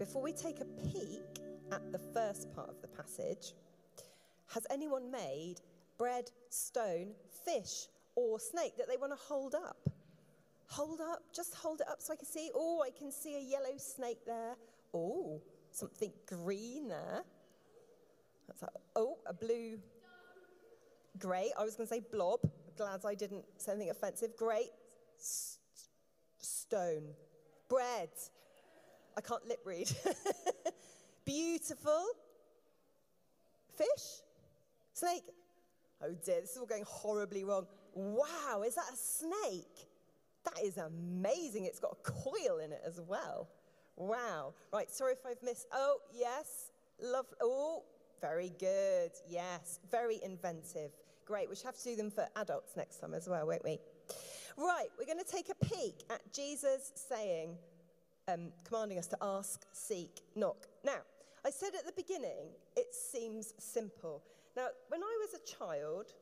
Before 0.00 0.22
we 0.22 0.32
take 0.32 0.60
a 0.60 0.64
peek 0.88 1.42
at 1.70 1.92
the 1.92 1.98
first 1.98 2.50
part 2.54 2.70
of 2.70 2.80
the 2.80 2.88
passage, 2.88 3.52
has 4.46 4.66
anyone 4.70 5.10
made 5.10 5.56
bread, 5.98 6.30
stone, 6.48 7.08
fish, 7.44 7.86
or 8.16 8.40
snake 8.40 8.72
that 8.78 8.88
they 8.88 8.96
want 8.96 9.12
to 9.12 9.18
hold 9.18 9.54
up? 9.54 9.76
Hold 10.68 11.02
up, 11.02 11.20
just 11.36 11.54
hold 11.54 11.82
it 11.82 11.86
up 11.86 12.00
so 12.00 12.14
I 12.14 12.16
can 12.16 12.24
see. 12.24 12.50
Oh, 12.54 12.82
I 12.82 12.88
can 12.98 13.12
see 13.12 13.36
a 13.36 13.40
yellow 13.40 13.76
snake 13.76 14.20
there. 14.26 14.56
Oh, 14.94 15.42
something 15.70 16.12
green 16.26 16.88
there. 16.88 17.22
That's 18.48 18.62
like, 18.62 18.70
oh, 18.96 19.18
a 19.26 19.34
blue. 19.34 19.78
Great. 21.18 21.50
I 21.58 21.62
was 21.62 21.76
going 21.76 21.86
to 21.86 21.94
say 21.94 22.00
blob. 22.10 22.40
Glad 22.78 23.04
I 23.04 23.14
didn't 23.14 23.44
say 23.58 23.72
anything 23.72 23.90
offensive. 23.90 24.34
Great. 24.38 24.70
S- 25.18 25.58
stone. 26.38 27.02
Bread. 27.68 28.08
I 29.20 29.28
can't 29.28 29.46
lip 29.46 29.60
read. 29.66 29.90
Beautiful. 31.26 32.06
Fish. 33.76 34.22
Snake. 34.94 35.24
Oh 36.02 36.14
dear, 36.24 36.40
this 36.40 36.52
is 36.52 36.56
all 36.56 36.66
going 36.66 36.84
horribly 36.86 37.44
wrong. 37.44 37.66
Wow, 37.94 38.62
is 38.66 38.76
that 38.76 38.86
a 38.90 38.96
snake? 38.96 39.88
That 40.44 40.64
is 40.64 40.78
amazing. 40.78 41.66
It's 41.66 41.80
got 41.80 41.92
a 41.92 42.10
coil 42.10 42.60
in 42.64 42.72
it 42.72 42.80
as 42.86 42.98
well. 42.98 43.48
Wow. 43.96 44.54
Right, 44.72 44.90
sorry 44.90 45.12
if 45.12 45.26
I've 45.26 45.42
missed. 45.42 45.66
Oh, 45.70 45.98
yes. 46.14 46.70
Love. 47.02 47.26
Oh, 47.42 47.82
very 48.22 48.54
good. 48.58 49.10
Yes. 49.28 49.80
Very 49.90 50.18
inventive. 50.24 50.92
Great. 51.26 51.50
We 51.50 51.56
should 51.56 51.66
have 51.66 51.76
to 51.76 51.84
do 51.84 51.96
them 51.96 52.10
for 52.10 52.26
adults 52.36 52.74
next 52.74 53.00
time 53.00 53.12
as 53.12 53.28
well, 53.28 53.46
won't 53.46 53.64
we? 53.64 53.78
Right, 54.56 54.88
we're 54.98 55.06
going 55.06 55.22
to 55.22 55.30
take 55.30 55.50
a 55.50 55.64
peek 55.64 56.04
at 56.08 56.20
Jesus 56.32 56.92
saying, 56.94 57.56
um, 58.28 58.52
commanding 58.64 58.98
us 58.98 59.06
to 59.08 59.18
ask, 59.20 59.64
seek, 59.72 60.20
knock. 60.36 60.66
Now, 60.84 61.00
I 61.44 61.50
said 61.50 61.70
at 61.78 61.86
the 61.86 61.92
beginning, 61.92 62.50
it 62.76 62.94
seems 62.94 63.54
simple. 63.58 64.22
Now, 64.56 64.66
when 64.88 65.02
I 65.02 65.18
was 65.20 65.34
a 65.34 65.58
child, 65.58 66.12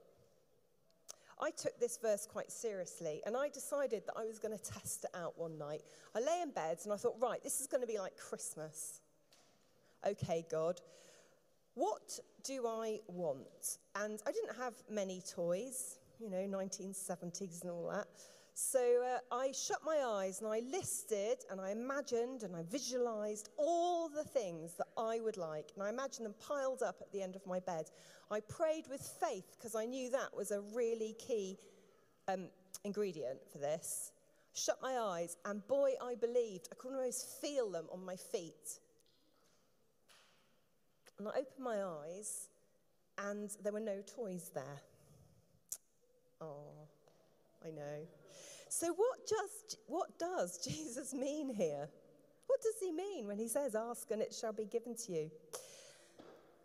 I 1.41 1.51
took 1.51 1.79
this 1.79 1.99
verse 1.99 2.27
quite 2.27 2.51
seriously 2.51 3.23
and 3.25 3.37
I 3.37 3.49
decided 3.49 4.03
that 4.07 4.15
I 4.17 4.25
was 4.25 4.39
going 4.39 4.57
to 4.57 4.63
test 4.63 5.05
it 5.05 5.11
out 5.15 5.39
one 5.39 5.59
night. 5.59 5.83
I 6.15 6.21
lay 6.21 6.41
in 6.43 6.51
bed 6.51 6.79
and 6.85 6.93
I 6.93 6.97
thought, 6.97 7.17
right, 7.21 7.43
this 7.43 7.61
is 7.61 7.67
going 7.67 7.81
to 7.81 7.87
be 7.87 7.99
like 7.99 8.17
Christmas. 8.17 9.01
Okay, 10.07 10.45
God, 10.51 10.81
what 11.75 12.19
do 12.45 12.67
I 12.67 13.01
want? 13.07 13.79
And 13.95 14.21
I 14.27 14.33
didn't 14.33 14.57
have 14.57 14.75
many 14.91 15.23
toys, 15.33 15.99
you 16.19 16.31
know, 16.31 16.39
1970s 16.39 17.63
and 17.63 17.71
all 17.71 17.89
that. 17.91 18.09
So 18.61 18.81
uh, 18.81 19.35
I 19.35 19.53
shut 19.53 19.79
my 19.87 19.99
eyes 20.05 20.41
and 20.41 20.53
I 20.53 20.63
listed 20.69 21.39
and 21.49 21.61
I 21.61 21.71
imagined 21.71 22.43
and 22.43 22.57
I 22.57 22.65
visualized 22.65 23.51
all 23.57 24.09
the 24.09 24.25
things 24.25 24.73
that 24.79 24.89
I 24.99 25.21
would 25.21 25.37
like. 25.37 25.71
And 25.77 25.85
I 25.85 25.91
imagined 25.91 26.27
them 26.27 26.35
piled 26.45 26.83
up 26.83 26.97
at 27.01 27.13
the 27.13 27.23
end 27.23 27.37
of 27.37 27.47
my 27.47 27.61
bed. 27.61 27.85
I 28.33 28.41
prayed 28.41 28.89
with 28.91 29.01
faith 29.21 29.57
because 29.57 29.77
I 29.77 29.87
knew 29.87 30.11
that 30.11 30.37
was 30.37 30.51
a 30.51 30.61
really 30.75 31.15
key 31.25 31.57
um, 32.27 32.49
ingredient 32.83 33.39
for 33.53 33.59
this. 33.59 34.11
Shut 34.55 34.83
my 34.83 34.99
eyes, 34.99 35.37
and 35.45 35.65
boy, 35.69 35.93
I 36.03 36.17
believed. 36.17 36.69
I 36.73 36.75
could 36.75 36.95
almost 36.95 37.41
feel 37.41 37.71
them 37.71 37.87
on 37.93 38.05
my 38.05 38.17
feet. 38.17 38.81
And 41.21 41.29
I 41.29 41.31
opened 41.31 41.65
my 41.65 41.85
eyes, 41.85 42.49
and 43.19 43.51
there 43.63 43.73
were 43.73 43.79
no 43.79 44.03
toys 44.05 44.51
there. 44.53 44.81
Oh, 46.41 46.89
I 47.65 47.71
know. 47.71 48.07
So, 48.79 48.93
what, 48.93 49.27
just, 49.27 49.77
what 49.89 50.17
does 50.21 50.59
Jesus 50.65 51.13
mean 51.13 51.53
here? 51.53 51.89
What 52.47 52.63
does 52.63 52.77
he 52.81 52.93
mean 52.93 53.27
when 53.27 53.37
he 53.37 53.49
says, 53.49 53.75
Ask 53.75 54.09
and 54.13 54.23
it 54.23 54.33
shall 54.33 54.53
be 54.53 54.67
given 54.67 54.95
to 54.95 55.13
you? 55.13 55.31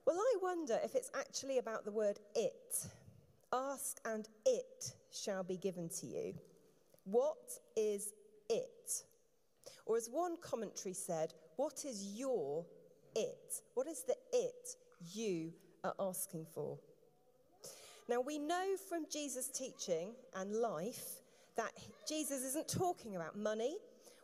Well, 0.06 0.18
I 0.18 0.36
wonder 0.40 0.78
if 0.84 0.94
it's 0.94 1.10
actually 1.16 1.58
about 1.58 1.86
the 1.86 1.92
word 1.92 2.20
it. 2.36 2.86
Ask 3.52 3.98
and 4.06 4.30
it 4.46 4.94
shall 5.12 5.44
be 5.44 5.58
given 5.58 5.90
to 6.02 6.06
you. 6.06 6.36
What 7.06 7.52
is 7.76 8.14
it? 8.48 9.04
Or, 9.88 9.98
as 9.98 10.08
one 10.12 10.38
commentary 10.40 10.94
said, 10.94 11.34
what 11.56 11.84
is 11.84 12.14
your 12.16 12.64
it? 13.16 13.56
What 13.74 13.88
is 13.88 14.04
the 14.04 14.16
it 14.32 14.76
you 15.16 15.52
are 15.84 15.96
asking 16.00 16.46
for? 16.54 16.78
Now, 18.08 18.22
we 18.22 18.38
know 18.38 18.76
from 18.88 19.08
Jesus' 19.12 19.50
teaching 19.50 20.12
and 20.36 20.54
life 20.54 21.23
that 21.56 21.72
Jesus 22.08 22.44
isn't 22.44 22.68
talking 22.68 23.16
about 23.16 23.38
money 23.38 23.78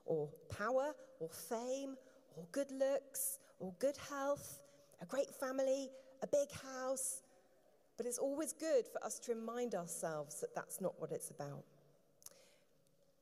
or 0.06 0.30
power 0.50 0.94
or 1.20 1.30
fame 1.30 1.96
or 2.36 2.44
good 2.52 2.72
looks 2.72 3.40
or 3.60 3.74
good 3.80 3.98
health, 4.10 4.60
a 5.02 5.06
great 5.06 5.34
family, 5.34 5.90
a 6.22 6.28
big 6.28 6.52
house. 6.52 7.22
But 7.98 8.06
it's 8.06 8.18
always 8.18 8.54
good 8.54 8.88
for 8.88 9.04
us 9.04 9.20
to 9.20 9.36
remind 9.36 9.76
ourselves 9.76 10.40
that 10.42 10.56
that's 10.56 10.80
not 10.82 10.94
what 11.00 11.12
it's 11.12 11.30
about. 11.30 11.64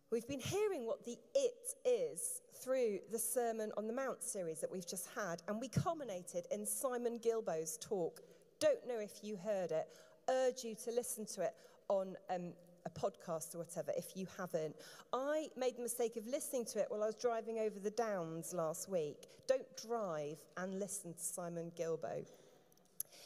We've 0.10 0.28
been 0.28 0.40
hearing 0.40 0.86
what 0.86 1.04
the 1.04 1.18
it 1.36 1.74
is 1.86 2.42
through 2.64 3.00
the 3.12 3.20
Sermon 3.20 3.72
on 3.76 3.88
the 3.88 3.94
Mount 3.94 4.24
series 4.24 4.62
that 4.62 4.72
we've 4.72 4.88
just 4.88 5.10
had, 5.14 5.42
and 5.48 5.60
we 5.60 5.68
culminated 5.68 6.46
in 6.50 6.66
Simon 6.66 7.20
Guillebaud's 7.20 7.78
talk. 7.78 8.22
Don't 8.60 8.88
know 8.88 9.00
if 9.00 9.22
you 9.22 9.36
heard 9.36 9.72
it, 9.72 9.90
urge 10.30 10.64
you 10.64 10.76
to 10.76 10.92
listen 10.92 11.26
to 11.26 11.42
it 11.42 11.54
on 11.90 12.16
um, 12.34 12.54
a 12.88 13.00
podcast 13.00 13.54
or 13.56 13.60
whatever 13.60 13.92
if 13.98 14.16
you 14.16 14.28
haven't. 14.38 14.76
I 15.14 15.48
made 15.58 15.78
the 15.78 15.84
mistake 15.84 16.16
of 16.16 16.26
listening 16.28 16.66
to 16.66 16.80
it 16.80 16.86
while 16.90 17.04
I 17.04 17.08
was 17.08 17.16
driving 17.16 17.60
over 17.60 17.80
the 17.80 17.92
Downs 17.92 18.54
last 18.54 18.90
week. 18.90 19.28
Don't 19.48 19.68
drive 19.88 20.38
and 20.58 20.80
listen 20.80 21.14
to 21.14 21.24
Simon 21.24 21.72
Guillebaud. 21.78 22.28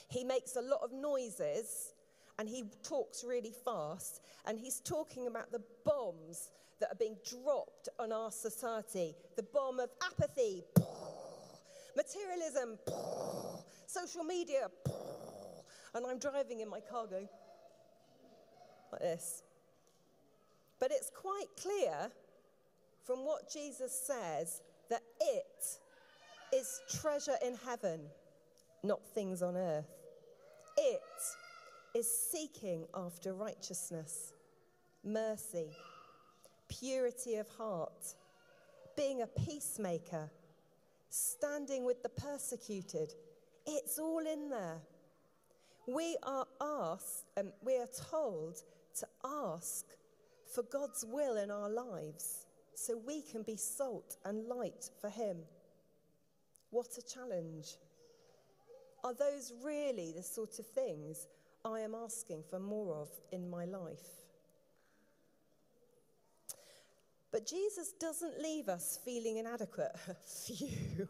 He 0.09 0.23
makes 0.23 0.55
a 0.55 0.61
lot 0.61 0.81
of 0.83 0.91
noises 0.91 1.93
and 2.39 2.49
he 2.49 2.65
talks 2.83 3.23
really 3.23 3.53
fast 3.63 4.21
and 4.45 4.59
he's 4.59 4.79
talking 4.79 5.27
about 5.27 5.51
the 5.51 5.61
bombs 5.85 6.49
that 6.79 6.91
are 6.91 6.99
being 6.99 7.17
dropped 7.29 7.89
on 7.99 8.11
our 8.11 8.31
society 8.31 9.13
the 9.35 9.43
bomb 9.43 9.79
of 9.79 9.89
apathy, 10.03 10.63
materialism, 11.95 12.77
social 13.87 14.23
media. 14.23 14.67
And 15.93 16.05
I'm 16.07 16.19
driving 16.19 16.61
in 16.61 16.69
my 16.69 16.79
car 16.79 17.05
going 17.05 17.27
like 18.93 19.01
this. 19.01 19.43
Quite 21.21 21.47
clear 21.61 22.11
from 23.05 23.25
what 23.25 23.51
Jesus 23.51 23.91
says 23.91 24.61
that 24.89 25.03
it 25.19 26.55
is 26.55 26.81
treasure 26.99 27.37
in 27.45 27.55
heaven, 27.63 28.01
not 28.83 29.05
things 29.13 29.43
on 29.43 29.55
earth. 29.55 29.85
It 30.77 30.99
is 31.95 32.09
seeking 32.31 32.85
after 32.95 33.33
righteousness, 33.33 34.33
mercy, 35.03 35.67
purity 36.67 37.35
of 37.35 37.47
heart, 37.49 38.15
being 38.97 39.21
a 39.21 39.27
peacemaker, 39.27 40.31
standing 41.09 41.85
with 41.85 42.01
the 42.01 42.09
persecuted. 42.09 43.13
It's 43.67 43.99
all 43.99 44.25
in 44.25 44.49
there. 44.49 44.79
We 45.87 46.17
are 46.23 46.47
asked, 46.59 47.25
um, 47.37 47.51
we 47.63 47.77
are 47.77 47.89
told 48.09 48.63
to 48.99 49.07
ask 49.23 49.85
for 50.53 50.63
God's 50.63 51.05
will 51.07 51.37
in 51.37 51.49
our 51.49 51.69
lives 51.69 52.45
so 52.75 52.97
we 53.05 53.21
can 53.21 53.43
be 53.43 53.55
salt 53.55 54.17
and 54.25 54.47
light 54.47 54.89
for 54.99 55.09
Him. 55.09 55.37
What 56.71 56.97
a 56.97 57.01
challenge. 57.01 57.77
Are 59.03 59.13
those 59.13 59.53
really 59.63 60.13
the 60.15 60.23
sort 60.23 60.59
of 60.59 60.67
things 60.67 61.27
I 61.65 61.79
am 61.79 61.95
asking 61.95 62.43
for 62.49 62.59
more 62.59 62.95
of 62.95 63.09
in 63.31 63.49
my 63.49 63.65
life? 63.65 64.21
But 67.31 67.47
Jesus 67.47 67.93
doesn't 67.99 68.41
leave 68.41 68.67
us 68.67 68.99
feeling 69.05 69.37
inadequate. 69.37 69.95
Phew. 70.45 71.07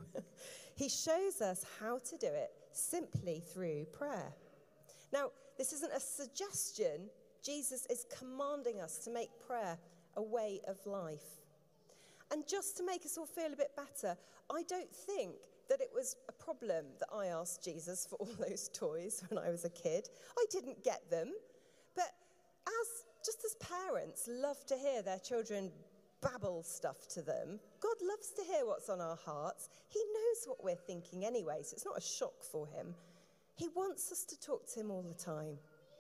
he 0.75 0.87
shows 0.87 1.41
us 1.41 1.65
how 1.79 1.97
to 1.97 2.17
do 2.17 2.27
it 2.27 2.51
simply 2.73 3.41
through 3.53 3.85
prayer. 3.85 4.31
Now, 5.11 5.31
this 5.57 5.73
isn't 5.73 5.91
a 5.91 5.99
suggestion, 5.99 7.09
Jesus 7.43 7.85
is 7.89 8.05
commanding 8.17 8.81
us 8.81 8.97
to 8.99 9.11
make 9.11 9.29
prayer 9.45 9.77
a 10.15 10.21
way 10.21 10.61
of 10.67 10.77
life. 10.85 11.41
And 12.31 12.47
just 12.47 12.77
to 12.77 12.85
make 12.85 13.05
us 13.05 13.17
all 13.17 13.25
feel 13.25 13.51
a 13.51 13.57
bit 13.57 13.75
better, 13.75 14.15
I 14.53 14.63
don't 14.63 14.93
think 14.93 15.35
that 15.69 15.81
it 15.81 15.89
was 15.93 16.15
a 16.29 16.31
problem 16.31 16.85
that 16.99 17.09
I 17.13 17.27
asked 17.27 17.63
Jesus 17.63 18.05
for 18.05 18.15
all 18.19 18.35
those 18.39 18.69
toys 18.73 19.23
when 19.29 19.37
I 19.37 19.49
was 19.49 19.65
a 19.65 19.69
kid. 19.69 20.09
I 20.37 20.45
didn't 20.49 20.83
get 20.83 21.09
them. 21.09 21.31
But 21.95 22.11
as 22.67 23.05
just 23.25 23.43
as 23.45 23.55
parents 23.55 24.27
love 24.29 24.65
to 24.67 24.75
hear 24.75 25.01
their 25.01 25.19
children 25.19 25.71
babble 26.21 26.63
stuff 26.63 27.07
to 27.09 27.21
them, 27.21 27.59
God 27.79 27.95
loves 28.01 28.31
to 28.31 28.43
hear 28.43 28.65
what's 28.65 28.89
on 28.89 29.01
our 29.01 29.17
hearts. 29.25 29.69
He 29.89 29.99
knows 29.99 30.45
what 30.45 30.63
we're 30.63 30.75
thinking 30.75 31.25
anyway, 31.25 31.61
so 31.63 31.73
it's 31.73 31.85
not 31.85 31.97
a 31.97 32.01
shock 32.01 32.43
for 32.43 32.67
him. 32.67 32.93
He 33.55 33.67
wants 33.69 34.11
us 34.11 34.23
to 34.25 34.39
talk 34.39 34.71
to 34.73 34.79
him 34.79 34.91
all 34.91 35.01
the 35.03 35.13
time. 35.13 35.57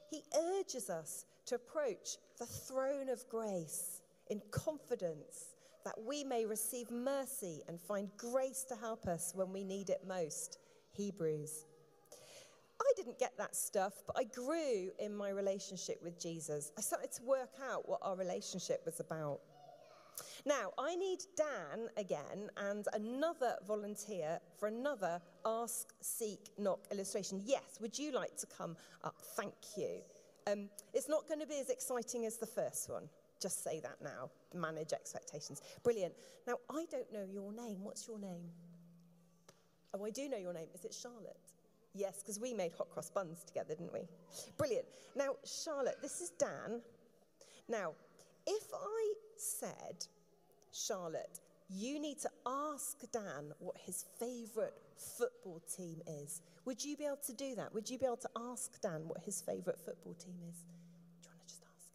He 0.09 0.23
urges 0.59 0.89
us 0.89 1.25
to 1.45 1.55
approach 1.55 2.17
the 2.39 2.45
throne 2.45 3.09
of 3.09 3.27
grace 3.29 4.01
in 4.29 4.41
confidence, 4.51 5.55
that 5.83 5.95
we 6.05 6.23
may 6.23 6.45
receive 6.45 6.89
mercy 6.91 7.61
and 7.67 7.79
find 7.79 8.09
grace 8.17 8.63
to 8.69 8.75
help 8.75 9.07
us 9.07 9.33
when 9.35 9.51
we 9.51 9.63
need 9.63 9.89
it 9.89 10.01
most. 10.07 10.59
Hebrews. 10.91 11.65
I 12.81 12.93
didn't 12.95 13.19
get 13.19 13.37
that 13.37 13.55
stuff, 13.55 13.93
but 14.07 14.17
I 14.17 14.23
grew 14.23 14.89
in 14.99 15.15
my 15.15 15.29
relationship 15.29 16.01
with 16.03 16.19
Jesus. 16.19 16.71
I 16.77 16.81
started 16.81 17.11
to 17.13 17.23
work 17.23 17.53
out 17.71 17.87
what 17.87 17.99
our 18.01 18.15
relationship 18.15 18.81
was 18.85 18.99
about. 18.99 19.39
Now, 20.45 20.71
I 20.77 20.95
need 20.95 21.19
Dan 21.37 21.89
again 21.97 22.49
and 22.57 22.87
another 22.93 23.55
volunteer 23.67 24.39
for 24.59 24.67
another 24.67 25.21
Ask, 25.45 25.93
Seek, 26.01 26.49
Knock 26.57 26.79
illustration. 26.91 27.41
Yes, 27.45 27.79
would 27.79 27.97
you 27.97 28.11
like 28.11 28.35
to 28.37 28.47
come 28.47 28.75
up? 29.03 29.15
Thank 29.35 29.53
you. 29.77 30.01
Um, 30.47 30.69
it's 30.93 31.09
not 31.09 31.27
going 31.27 31.39
to 31.39 31.47
be 31.47 31.59
as 31.59 31.69
exciting 31.69 32.25
as 32.25 32.37
the 32.37 32.45
first 32.45 32.89
one. 32.89 33.09
Just 33.41 33.63
say 33.63 33.79
that 33.81 33.97
now. 34.03 34.29
Manage 34.53 34.93
expectations. 34.93 35.61
Brilliant. 35.83 36.13
Now, 36.47 36.55
I 36.69 36.85
don't 36.91 37.11
know 37.11 37.25
your 37.31 37.51
name. 37.53 37.83
What's 37.83 38.07
your 38.07 38.19
name? 38.19 38.49
Oh, 39.93 40.05
I 40.05 40.09
do 40.09 40.29
know 40.29 40.37
your 40.37 40.53
name. 40.53 40.67
Is 40.73 40.85
it 40.85 40.93
Charlotte? 40.93 41.37
Yes, 41.93 42.19
because 42.21 42.39
we 42.39 42.53
made 42.53 42.71
hot 42.71 42.89
cross 42.89 43.09
buns 43.09 43.43
together, 43.43 43.75
didn't 43.75 43.93
we? 43.93 44.07
Brilliant. 44.57 44.85
Now, 45.15 45.35
Charlotte, 45.43 45.97
this 46.01 46.21
is 46.21 46.29
Dan. 46.31 46.81
Now, 47.67 47.93
if 48.47 48.63
I 48.73 49.13
said, 49.35 50.05
Charlotte, 50.71 51.39
you 51.73 51.99
need 51.99 52.19
to 52.19 52.29
ask 52.45 52.99
Dan 53.11 53.53
what 53.59 53.77
his 53.77 54.05
favourite 54.19 54.73
football 55.17 55.61
team 55.75 56.01
is, 56.05 56.41
would 56.65 56.83
you 56.83 56.97
be 56.97 57.05
able 57.05 57.19
to 57.25 57.33
do 57.33 57.55
that? 57.55 57.73
Would 57.73 57.89
you 57.89 57.97
be 57.97 58.05
able 58.05 58.17
to 58.17 58.29
ask 58.51 58.79
Dan 58.81 59.07
what 59.07 59.21
his 59.21 59.41
favourite 59.41 59.79
football 59.79 60.13
team 60.13 60.35
is? 60.49 60.55
Do 61.21 61.29
you 61.29 61.29
want 61.29 61.41
to 61.41 61.47
just 61.47 61.63
ask 61.63 61.87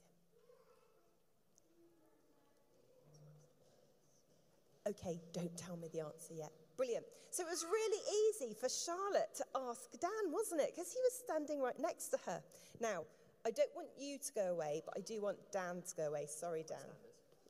him? 4.87 4.95
Okay, 4.95 5.21
don't 5.33 5.57
tell 5.57 5.77
me 5.77 5.89
the 5.93 6.01
answer 6.01 6.35
yet. 6.35 6.53
Brilliant. 6.77 7.05
So 7.31 7.43
it 7.43 7.51
was 7.51 7.65
really 7.71 8.03
easy 8.31 8.55
for 8.59 8.69
Charlotte 8.69 9.35
to 9.37 9.45
ask 9.69 9.91
Dan, 10.01 10.33
wasn't 10.33 10.61
it? 10.63 10.73
Because 10.75 10.93
he 10.93 11.01
was 11.05 11.13
standing 11.13 11.61
right 11.61 11.79
next 11.79 12.09
to 12.09 12.19
her. 12.25 12.43
Now, 12.81 13.05
I 13.45 13.51
don't 13.51 13.71
want 13.75 13.89
you 13.99 14.19
to 14.19 14.33
go 14.33 14.53
away, 14.53 14.83
but 14.87 14.95
I 14.97 15.01
do 15.01 15.21
want 15.21 15.37
Dan 15.53 15.83
to 15.87 15.97
go 15.97 16.05
away. 16.05 16.27
Sorry, 16.29 16.65
Dan. 16.67 16.79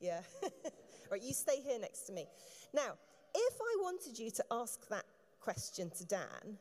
Yeah. 0.00 0.20
right, 1.10 1.22
you 1.22 1.32
stay 1.32 1.60
here 1.60 1.78
next 1.78 2.02
to 2.02 2.12
me. 2.12 2.26
Now, 2.74 2.94
if 3.34 3.54
I 3.60 3.82
wanted 3.82 4.18
you 4.18 4.30
to 4.30 4.44
ask 4.50 4.88
that 4.88 5.04
question 5.40 5.90
to 5.98 6.04
Dan, 6.04 6.58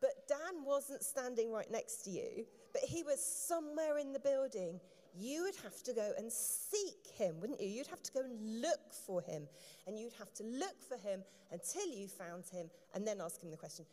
but 0.00 0.28
Dan 0.28 0.64
wasn't 0.64 1.02
standing 1.02 1.52
right 1.52 1.70
next 1.70 2.04
to 2.04 2.10
you, 2.10 2.44
but 2.72 2.82
he 2.82 3.02
was 3.02 3.24
somewhere 3.24 3.98
in 3.98 4.12
the 4.12 4.20
building, 4.20 4.80
you 5.18 5.44
would 5.44 5.56
have 5.62 5.82
to 5.84 5.92
go 5.92 6.12
and 6.18 6.30
seek 6.30 7.06
him, 7.16 7.40
wouldn't 7.40 7.60
you? 7.60 7.68
You'd 7.68 7.86
have 7.86 8.02
to 8.02 8.12
go 8.12 8.20
and 8.20 8.60
look 8.60 8.92
for 9.06 9.22
him. 9.22 9.48
And 9.86 9.98
you'd 9.98 10.12
have 10.18 10.32
to 10.34 10.44
look 10.44 10.82
for 10.86 10.96
him 10.98 11.22
until 11.50 11.86
you 11.86 12.08
found 12.08 12.44
him 12.52 12.68
and 12.94 13.06
then 13.06 13.20
ask 13.20 13.40
him 13.42 13.50
the 13.50 13.56
question 13.56 13.86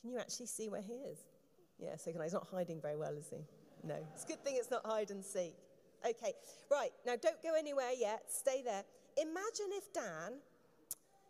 Can 0.00 0.10
you 0.10 0.18
actually 0.18 0.46
see 0.46 0.68
where 0.68 0.80
he 0.80 0.94
is? 0.94 1.18
Yeah, 1.78 1.96
so 1.96 2.12
he's 2.12 2.32
not 2.32 2.46
hiding 2.50 2.80
very 2.80 2.96
well, 2.96 3.12
is 3.12 3.28
he? 3.28 3.44
No. 3.86 3.96
It's 4.14 4.24
a 4.24 4.28
good 4.28 4.42
thing 4.44 4.54
it's 4.56 4.70
not 4.70 4.86
hide 4.86 5.10
and 5.10 5.24
seek. 5.24 5.56
Okay, 6.08 6.32
right, 6.70 6.90
now 7.06 7.14
don't 7.20 7.40
go 7.42 7.54
anywhere 7.56 7.90
yet, 7.96 8.24
stay 8.28 8.62
there. 8.64 8.82
Imagine 9.16 9.70
if 9.72 9.92
Dan 9.92 10.40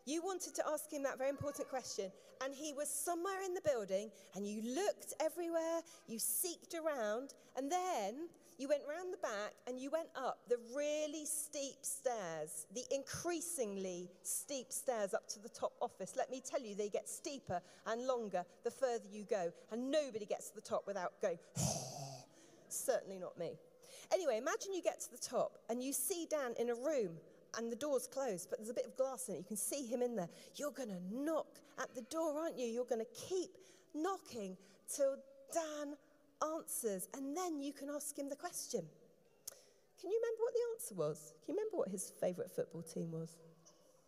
you 0.05 0.21
wanted 0.23 0.55
to 0.57 0.67
ask 0.69 0.91
him 0.93 1.05
that 1.05 1.17
very 1.17 1.31
important 1.31 1.69
question, 1.69 2.11
and 2.43 2.53
he 2.53 2.73
was 2.73 2.89
somewhere 2.89 3.41
in 3.45 3.55
the 3.55 3.61
building, 3.61 4.11
and 4.35 4.47
you 4.47 4.75
looked 4.75 5.15
everywhere, 5.21 5.81
you 6.09 6.19
seeked 6.19 6.75
around, 6.75 7.35
and 7.57 7.71
then 7.71 8.29
you 8.59 8.69
went 8.69 8.83
round 8.89 9.13
the 9.13 9.19
back 9.19 9.55
and 9.67 9.81
you 9.81 9.91
went 9.91 10.09
up 10.15 10.39
the 10.49 10.59
really 10.77 11.25
steep 11.25 11.79
stairs, 11.83 12.67
the 12.75 12.85
increasingly 12.95 14.11
steep 14.23 14.71
stairs 14.71 15.15
up 15.15 15.27
to 15.29 15.41
the 15.41 15.49
top 15.49 15.73
office. 15.81 16.15
Let 16.17 16.31
me 16.31 16.43
tell 16.45 16.61
you, 16.61 16.75
they 16.75 16.89
get 16.89 17.09
steeper 17.09 17.61
and 17.87 18.07
longer 18.07 18.45
the 18.65 18.71
further 18.71 19.07
you 19.11 19.25
go, 19.25 19.53
and 19.71 19.91
nobody 19.91 20.27
gets 20.27 20.51
to 20.51 20.55
the 20.57 20.61
top 20.61 20.87
without 20.87 21.13
going, 21.23 21.39
certainly 22.69 23.19
not 23.19 23.39
me. 23.39 23.53
Anyway, 24.13 24.37
imagine 24.37 24.73
you 24.75 24.83
get 24.83 25.01
to 25.01 25.11
the 25.11 25.19
top 25.19 25.59
and 25.71 25.83
you 25.83 25.93
see 25.93 26.27
Dan 26.29 26.55
in 26.59 26.71
a 26.71 26.75
room 26.75 27.19
and 27.57 27.71
the 27.71 27.77
door's 27.77 28.07
closed, 28.07 28.49
but 28.51 28.59
there's 28.59 28.71
a 28.71 28.75
bit 28.75 28.87
of 28.87 28.97
glass 28.97 29.29
in 29.29 29.35
it. 29.35 29.39
You 29.39 29.45
can 29.45 29.57
see 29.57 29.87
him 29.87 30.03
in 30.03 30.17
there. 30.17 30.29
You're 30.57 30.73
going 30.73 30.89
to 30.89 31.01
knock 31.11 31.59
at 31.81 31.95
the 31.95 32.03
door, 32.03 32.39
aren't 32.39 32.59
you? 32.59 32.67
You're 32.67 32.85
going 32.85 33.05
to 33.05 33.29
keep 33.29 33.51
knocking 33.95 34.57
till 34.95 35.17
Dan 35.53 35.95
answers, 36.43 37.09
and 37.17 37.37
then 37.37 37.61
you 37.61 37.73
can 37.73 37.89
ask 37.91 38.19
him 38.19 38.29
the 38.29 38.37
question. 38.37 38.85
Can 40.01 40.11
you 40.11 40.21
remember 40.21 40.43
what 40.43 40.55
the 40.55 40.61
answer 40.75 40.95
was? 40.95 41.35
Can 41.45 41.55
you 41.55 41.61
remember 41.61 41.77
what 41.77 41.89
his 41.89 42.13
favourite 42.21 42.51
football 42.51 42.83
team 42.83 43.13
was? 43.13 43.37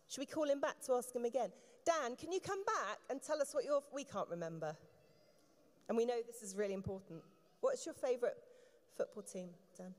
Should 0.09 0.19
we 0.19 0.25
call 0.25 0.49
him 0.49 0.59
back 0.59 0.81
to 0.85 0.93
ask 0.93 1.15
him 1.15 1.25
again? 1.25 1.49
Dan, 1.85 2.15
can 2.15 2.31
you 2.31 2.39
come 2.39 2.63
back 2.65 2.97
and 3.09 3.21
tell 3.21 3.41
us 3.41 3.53
what 3.53 3.63
your. 3.63 3.81
We 3.93 4.03
can't 4.03 4.27
remember. 4.29 4.75
And 5.87 5.97
we 5.97 6.05
know 6.05 6.15
this 6.25 6.41
is 6.41 6.55
really 6.55 6.73
important. 6.73 7.21
What's 7.61 7.85
your 7.85 7.93
favourite 7.93 8.35
football 8.97 9.23
team, 9.23 9.49
Dan? 9.77 9.93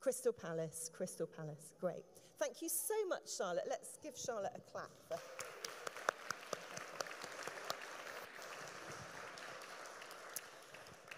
Crystal 0.00 0.32
Palace, 0.32 0.90
Crystal 0.94 1.26
Palace. 1.26 1.72
Great. 1.80 2.04
Thank 2.38 2.62
you 2.62 2.68
so 2.68 2.94
much, 3.08 3.36
Charlotte. 3.36 3.64
Let's 3.68 3.98
give 4.02 4.16
Charlotte 4.16 4.52
a 4.54 4.70
clap. 4.70 4.90
For... 5.08 5.18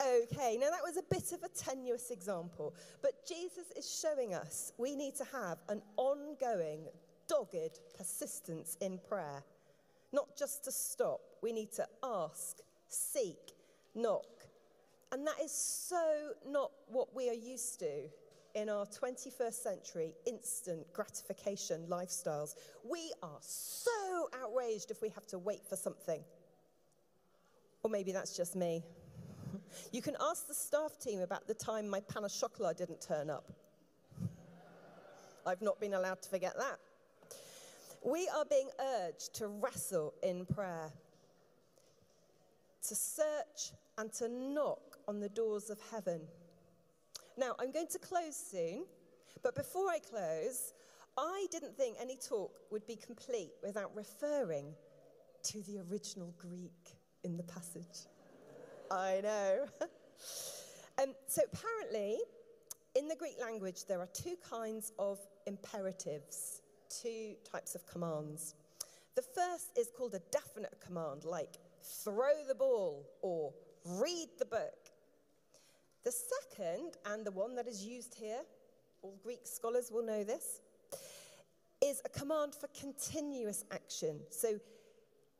Okay, 0.02 0.56
now 0.58 0.70
that 0.70 0.82
was 0.82 0.96
a 0.96 1.02
bit 1.02 1.32
of 1.32 1.42
a 1.42 1.48
tenuous 1.48 2.10
example, 2.10 2.74
but 3.02 3.26
Jesus 3.28 3.70
is 3.76 4.00
showing 4.00 4.32
us 4.32 4.72
we 4.78 4.96
need 4.96 5.14
to 5.16 5.24
have 5.24 5.58
an 5.68 5.82
ongoing, 5.98 6.86
dogged 7.28 7.80
persistence 7.96 8.78
in 8.80 8.98
prayer. 9.06 9.42
Not 10.12 10.36
just 10.38 10.64
to 10.64 10.72
stop, 10.72 11.20
we 11.42 11.52
need 11.52 11.70
to 11.72 11.86
ask, 12.02 12.60
seek, 12.88 13.52
knock. 13.94 14.24
And 15.12 15.26
that 15.26 15.38
is 15.42 15.52
so 15.52 16.30
not 16.48 16.70
what 16.88 17.14
we 17.14 17.28
are 17.28 17.34
used 17.34 17.78
to 17.80 18.08
in 18.54 18.68
our 18.68 18.86
21st 18.86 19.52
century 19.52 20.14
instant 20.26 20.86
gratification 20.92 21.86
lifestyles. 21.88 22.54
We 22.88 23.12
are 23.22 23.38
so 23.40 24.28
outraged 24.42 24.90
if 24.90 25.02
we 25.02 25.08
have 25.10 25.26
to 25.28 25.38
wait 25.38 25.64
for 25.68 25.76
something. 25.76 26.22
Or 27.82 27.90
maybe 27.90 28.12
that's 28.12 28.36
just 28.36 28.56
me. 28.56 28.82
You 29.92 30.02
can 30.02 30.16
ask 30.20 30.48
the 30.48 30.54
staff 30.54 30.98
team 30.98 31.20
about 31.20 31.46
the 31.46 31.54
time 31.54 31.88
my 31.88 32.00
pain 32.00 32.24
au 32.24 32.28
chocolat 32.28 32.76
didn't 32.76 33.00
turn 33.00 33.30
up. 33.30 33.52
I've 35.46 35.62
not 35.62 35.80
been 35.80 35.94
allowed 35.94 36.22
to 36.22 36.28
forget 36.28 36.54
that. 36.56 36.78
We 38.04 38.28
are 38.34 38.44
being 38.44 38.68
urged 38.80 39.34
to 39.34 39.48
wrestle 39.48 40.14
in 40.22 40.46
prayer, 40.46 40.90
to 42.88 42.94
search 42.94 43.72
and 43.98 44.12
to 44.14 44.28
knock 44.28 44.98
on 45.06 45.20
the 45.20 45.28
doors 45.28 45.70
of 45.70 45.78
heaven. 45.90 46.20
Now, 47.40 47.56
I'm 47.58 47.72
going 47.72 47.86
to 47.86 47.98
close 47.98 48.36
soon, 48.36 48.84
but 49.42 49.54
before 49.54 49.88
I 49.88 49.98
close, 49.98 50.74
I 51.16 51.46
didn't 51.50 51.74
think 51.74 51.96
any 51.98 52.16
talk 52.16 52.54
would 52.70 52.86
be 52.86 52.96
complete 52.96 53.52
without 53.64 53.96
referring 53.96 54.74
to 55.44 55.62
the 55.62 55.78
original 55.90 56.34
Greek 56.36 56.98
in 57.24 57.38
the 57.38 57.42
passage. 57.44 58.08
I 58.90 59.20
know. 59.22 59.64
um, 61.02 61.14
so, 61.28 61.40
apparently, 61.50 62.18
in 62.94 63.08
the 63.08 63.16
Greek 63.16 63.40
language, 63.40 63.86
there 63.88 64.00
are 64.00 64.08
two 64.12 64.36
kinds 64.46 64.92
of 64.98 65.18
imperatives, 65.46 66.60
two 66.90 67.36
types 67.50 67.74
of 67.74 67.86
commands. 67.86 68.54
The 69.16 69.22
first 69.22 69.70
is 69.78 69.88
called 69.96 70.14
a 70.14 70.20
definite 70.30 70.78
command, 70.84 71.24
like 71.24 71.56
throw 71.82 72.44
the 72.46 72.54
ball 72.54 73.06
or 73.22 73.54
read 73.86 74.28
the 74.38 74.44
book. 74.44 74.90
The 76.04 76.12
second, 76.60 76.96
and 77.06 77.24
the 77.24 77.30
one 77.30 77.54
that 77.56 77.66
is 77.66 77.84
used 77.84 78.14
here, 78.14 78.40
all 79.02 79.18
Greek 79.22 79.40
scholars 79.44 79.90
will 79.92 80.04
know 80.04 80.24
this, 80.24 80.60
is 81.82 82.00
a 82.04 82.08
command 82.08 82.54
for 82.54 82.68
continuous 82.78 83.64
action. 83.70 84.20
So 84.30 84.58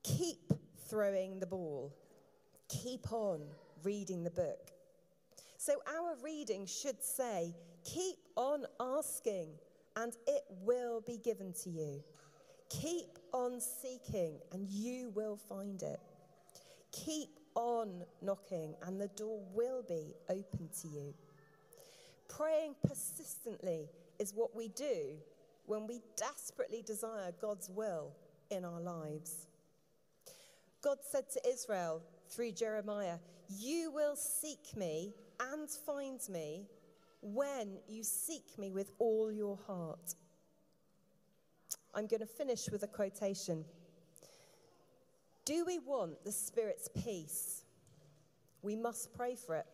keep 0.03 0.53
throwing 0.89 1.39
the 1.39 1.47
ball, 1.47 1.95
keep 2.69 3.13
on 3.13 3.41
reading 3.83 4.25
the 4.25 4.31
book. 4.31 4.71
So 5.59 5.75
our 5.87 6.17
reading 6.23 6.67
should 6.67 7.03
say, 7.03 7.55
keep 7.85 8.17
on 8.37 8.65
asking, 8.81 9.49
and 9.97 10.15
it 10.27 10.43
will 10.63 11.03
be 11.03 11.19
given 11.19 11.53
to 11.65 11.71
you. 11.71 12.03
Keep 12.71 13.19
on 13.33 13.61
seeking, 13.61 14.39
and 14.53 14.67
you 14.69 15.11
will 15.11 15.37
find 15.37 15.83
it. 15.83 16.01
Keep 16.93 17.40
on 17.61 18.05
knocking, 18.23 18.75
and 18.83 19.01
the 19.01 19.09
door 19.09 19.41
will 19.53 19.83
be 19.87 20.15
open 20.29 20.69
to 20.81 20.89
you. 20.89 21.15
Praying 22.29 22.75
persistently 22.87 23.89
is 24.19 24.33
what 24.35 24.57
we 24.57 24.69
do 24.69 25.17
when 25.67 25.87
we 25.87 26.01
desperately 26.17 26.83
desire 26.83 27.33
God's 27.41 27.69
will 27.69 28.13
in 28.51 28.65
our 28.65 28.81
lives. 28.81 29.47
God 30.83 30.99
said 31.03 31.25
to 31.33 31.49
Israel 31.49 32.03
through 32.31 32.53
Jeremiah, 32.53 33.19
You 33.49 33.93
will 33.93 34.17
seek 34.17 34.77
me 34.77 35.13
and 35.53 35.69
find 35.69 36.21
me 36.31 36.67
when 37.21 37.79
you 37.89 38.03
seek 38.03 38.59
me 38.59 38.71
with 38.71 38.91
all 38.99 39.31
your 39.31 39.59
heart. 39.67 40.15
I'm 41.95 42.07
going 42.07 42.21
to 42.21 42.27
finish 42.27 42.71
with 42.71 42.83
a 42.85 42.87
quotation. 42.87 43.65
Do 45.51 45.65
we 45.65 45.81
want 45.81 46.23
the 46.25 46.31
Spirit's 46.31 46.89
peace? 47.05 47.65
We 48.63 48.77
must 48.77 49.13
pray 49.13 49.35
for 49.35 49.57
it. 49.57 49.67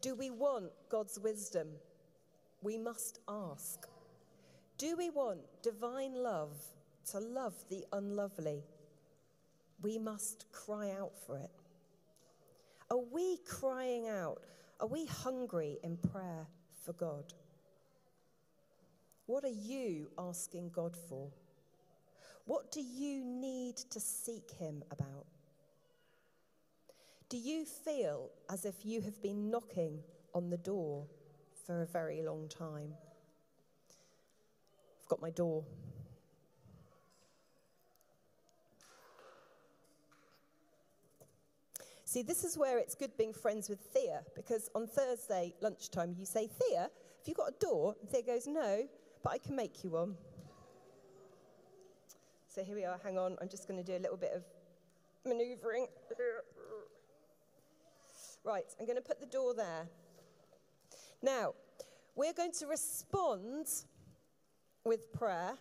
Do 0.00 0.14
we 0.14 0.30
want 0.30 0.70
God's 0.88 1.20
wisdom? 1.20 1.68
We 2.62 2.78
must 2.78 3.20
ask. 3.28 3.86
Do 4.78 4.96
we 4.96 5.10
want 5.10 5.40
divine 5.62 6.14
love 6.14 6.56
to 7.10 7.20
love 7.20 7.52
the 7.68 7.84
unlovely? 7.92 8.62
We 9.82 9.98
must 9.98 10.50
cry 10.52 10.90
out 10.98 11.12
for 11.26 11.36
it. 11.36 11.50
Are 12.90 13.04
we 13.12 13.36
crying 13.46 14.08
out? 14.08 14.40
Are 14.80 14.88
we 14.88 15.04
hungry 15.04 15.76
in 15.84 15.98
prayer 15.98 16.46
for 16.82 16.94
God? 16.94 17.34
What 19.26 19.44
are 19.44 19.48
you 19.48 20.08
asking 20.18 20.70
God 20.70 20.96
for? 21.10 21.28
What 22.46 22.70
do 22.70 22.80
you 22.80 23.24
need 23.24 23.76
to 23.90 24.00
seek 24.00 24.52
Him 24.52 24.82
about? 24.90 25.26
Do 27.28 27.36
you 27.36 27.64
feel 27.64 28.30
as 28.48 28.64
if 28.64 28.86
you 28.86 29.00
have 29.02 29.20
been 29.20 29.50
knocking 29.50 29.98
on 30.32 30.48
the 30.48 30.56
door 30.56 31.06
for 31.66 31.82
a 31.82 31.86
very 31.86 32.22
long 32.22 32.48
time? 32.48 32.94
I've 35.02 35.08
got 35.08 35.20
my 35.20 35.30
door. 35.30 35.64
See, 42.04 42.22
this 42.22 42.44
is 42.44 42.56
where 42.56 42.78
it's 42.78 42.94
good 42.94 43.16
being 43.18 43.32
friends 43.32 43.68
with 43.68 43.80
Thea, 43.92 44.22
because 44.36 44.70
on 44.76 44.86
Thursday 44.86 45.52
lunchtime 45.60 46.14
you 46.16 46.24
say, 46.24 46.46
Thea, 46.46 46.82
have 46.82 47.26
you 47.26 47.34
got 47.34 47.48
a 47.48 47.54
door? 47.58 47.96
And 48.00 48.08
Thea 48.08 48.22
goes, 48.22 48.46
No, 48.46 48.86
but 49.24 49.32
I 49.32 49.38
can 49.38 49.56
make 49.56 49.82
you 49.82 49.90
one. 49.90 50.14
So 52.56 52.64
here 52.64 52.74
we 52.74 52.86
are, 52.86 52.98
hang 53.04 53.18
on, 53.18 53.36
I'm 53.42 53.50
just 53.50 53.68
going 53.68 53.76
to 53.76 53.84
do 53.84 53.98
a 53.98 54.00
little 54.00 54.16
bit 54.16 54.32
of 54.34 54.42
manoeuvring. 55.26 55.88
Right, 58.44 58.64
I'm 58.80 58.86
going 58.86 58.96
to 58.96 59.02
put 59.02 59.20
the 59.20 59.26
door 59.26 59.52
there. 59.52 59.86
Now, 61.22 61.52
we're 62.14 62.32
going 62.32 62.52
to 62.52 62.66
respond 62.66 63.66
with 64.86 65.12
prayer. 65.12 65.52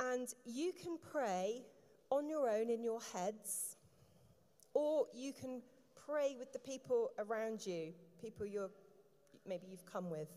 And 0.00 0.28
you 0.44 0.74
can 0.74 0.98
pray 1.10 1.62
on 2.10 2.28
your 2.28 2.50
own 2.50 2.68
in 2.68 2.84
your 2.84 3.00
heads, 3.14 3.76
or 4.74 5.06
you 5.14 5.32
can 5.32 5.62
pray 6.06 6.36
with 6.38 6.52
the 6.52 6.58
people 6.58 7.10
around 7.18 7.64
you, 7.64 7.94
people 8.20 8.44
you're 8.44 8.68
maybe 9.48 9.66
you've 9.66 9.86
come 9.86 10.10
with. 10.10 10.28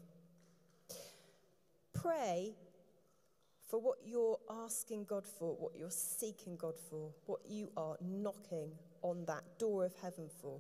Pray 1.94 2.56
for 3.70 3.80
what 3.80 3.98
you're 4.04 4.40
asking 4.66 5.06
God 5.06 5.26
for, 5.28 5.56
what 5.56 5.74
you're 5.78 5.92
seeking 5.92 6.58
God 6.58 6.74
for, 6.90 7.12
what 7.28 7.42
you 7.48 7.70
are 7.78 7.98
knocking 8.02 8.72
on 9.04 9.26
that 9.26 9.44
door 9.60 9.86
of 9.86 9.94
heaven 10.02 10.28
for. 10.42 10.60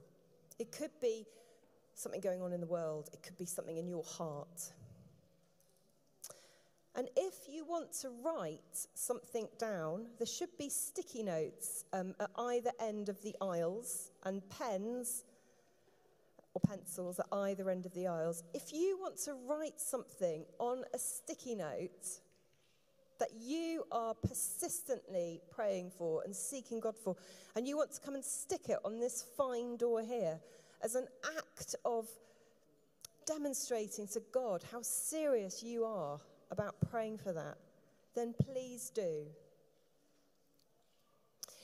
It 0.59 0.71
could 0.71 0.91
be 1.01 1.25
something 1.95 2.21
going 2.21 2.41
on 2.41 2.53
in 2.53 2.61
the 2.61 2.67
world, 2.67 3.09
it 3.11 3.23
could 3.23 3.37
be 3.37 3.45
something 3.45 3.77
in 3.77 3.87
your 3.87 4.03
heart. 4.03 4.71
And 6.95 7.07
if 7.15 7.33
you 7.49 7.65
want 7.65 7.93
to 8.01 8.09
write 8.23 8.87
something 8.93 9.47
down, 9.57 10.07
there 10.17 10.27
should 10.27 10.55
be 10.57 10.69
sticky 10.69 11.23
notes 11.23 11.85
um, 11.93 12.13
at 12.19 12.29
either 12.37 12.71
end 12.79 13.09
of 13.09 13.21
the 13.21 13.35
aisles 13.41 14.11
and 14.25 14.41
pens 14.49 15.23
or 16.53 16.61
pencils 16.67 17.19
at 17.19 17.27
either 17.31 17.69
end 17.69 17.85
of 17.85 17.93
the 17.93 18.07
aisles. 18.07 18.43
If 18.53 18.73
you 18.73 18.97
want 18.99 19.17
to 19.25 19.35
write 19.47 19.79
something 19.79 20.45
on 20.59 20.83
a 20.93 20.99
sticky 20.99 21.55
note 21.55 22.19
that 23.19 23.29
you 23.39 23.83
are 23.91 24.13
persistently 24.13 25.41
praying 25.51 25.91
for 25.97 26.23
and 26.23 26.35
seeking 26.35 26.79
God 26.79 26.95
for, 26.95 27.15
and 27.55 27.67
you 27.67 27.77
want 27.77 27.91
to 27.93 28.01
come 28.01 28.15
and 28.15 28.23
stick 28.23 28.69
it 28.69 28.79
on 28.83 28.99
this 28.99 29.25
fine 29.37 29.77
door 29.77 30.01
here 30.01 30.39
as 30.83 30.95
an 30.95 31.07
act 31.37 31.75
of 31.85 32.07
demonstrating 33.25 34.07
to 34.07 34.21
God 34.31 34.63
how 34.71 34.81
serious 34.81 35.61
you 35.61 35.83
are 35.83 36.19
about 36.51 36.75
praying 36.89 37.17
for 37.17 37.33
that, 37.33 37.57
then 38.15 38.33
please 38.41 38.89
do. 38.89 39.25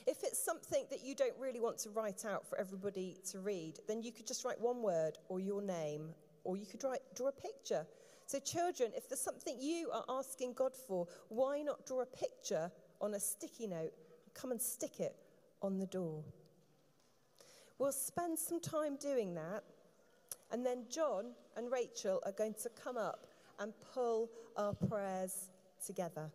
If 0.06 0.22
it's 0.22 0.38
something 0.42 0.84
that 0.90 1.04
you 1.04 1.16
don't 1.16 1.34
really 1.40 1.58
want 1.58 1.78
to 1.78 1.90
write 1.90 2.24
out 2.24 2.48
for 2.48 2.56
everybody 2.58 3.16
to 3.32 3.40
read, 3.40 3.80
then 3.88 4.02
you 4.02 4.12
could 4.12 4.26
just 4.26 4.44
write 4.44 4.60
one 4.60 4.80
word 4.80 5.18
or 5.28 5.40
your 5.40 5.60
name, 5.60 6.14
or 6.44 6.56
you 6.56 6.66
could 6.66 6.84
write, 6.84 7.00
draw 7.16 7.28
a 7.28 7.32
picture. 7.32 7.84
So, 8.26 8.40
children, 8.40 8.90
if 8.96 9.08
there's 9.08 9.20
something 9.20 9.56
you 9.60 9.90
are 9.92 10.04
asking 10.08 10.54
God 10.54 10.72
for, 10.74 11.06
why 11.28 11.62
not 11.62 11.86
draw 11.86 12.02
a 12.02 12.06
picture 12.06 12.72
on 13.00 13.14
a 13.14 13.20
sticky 13.20 13.68
note 13.68 13.92
and 14.24 14.34
come 14.34 14.50
and 14.50 14.60
stick 14.60 14.98
it 14.98 15.14
on 15.62 15.78
the 15.78 15.86
door? 15.86 16.24
We'll 17.78 17.92
spend 17.92 18.36
some 18.36 18.60
time 18.60 18.96
doing 18.96 19.34
that, 19.34 19.62
and 20.50 20.66
then 20.66 20.86
John 20.90 21.34
and 21.56 21.70
Rachel 21.70 22.20
are 22.26 22.32
going 22.32 22.54
to 22.62 22.70
come 22.70 22.96
up 22.96 23.28
and 23.60 23.72
pull 23.94 24.30
our 24.56 24.74
prayers 24.74 25.50
together. 25.84 26.28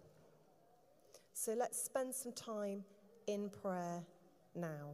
So 1.33 1.53
let's 1.53 1.81
spend 1.83 2.15
some 2.15 2.31
time 2.31 2.85
in 3.27 3.49
prayer 3.49 4.01
now. 4.55 4.91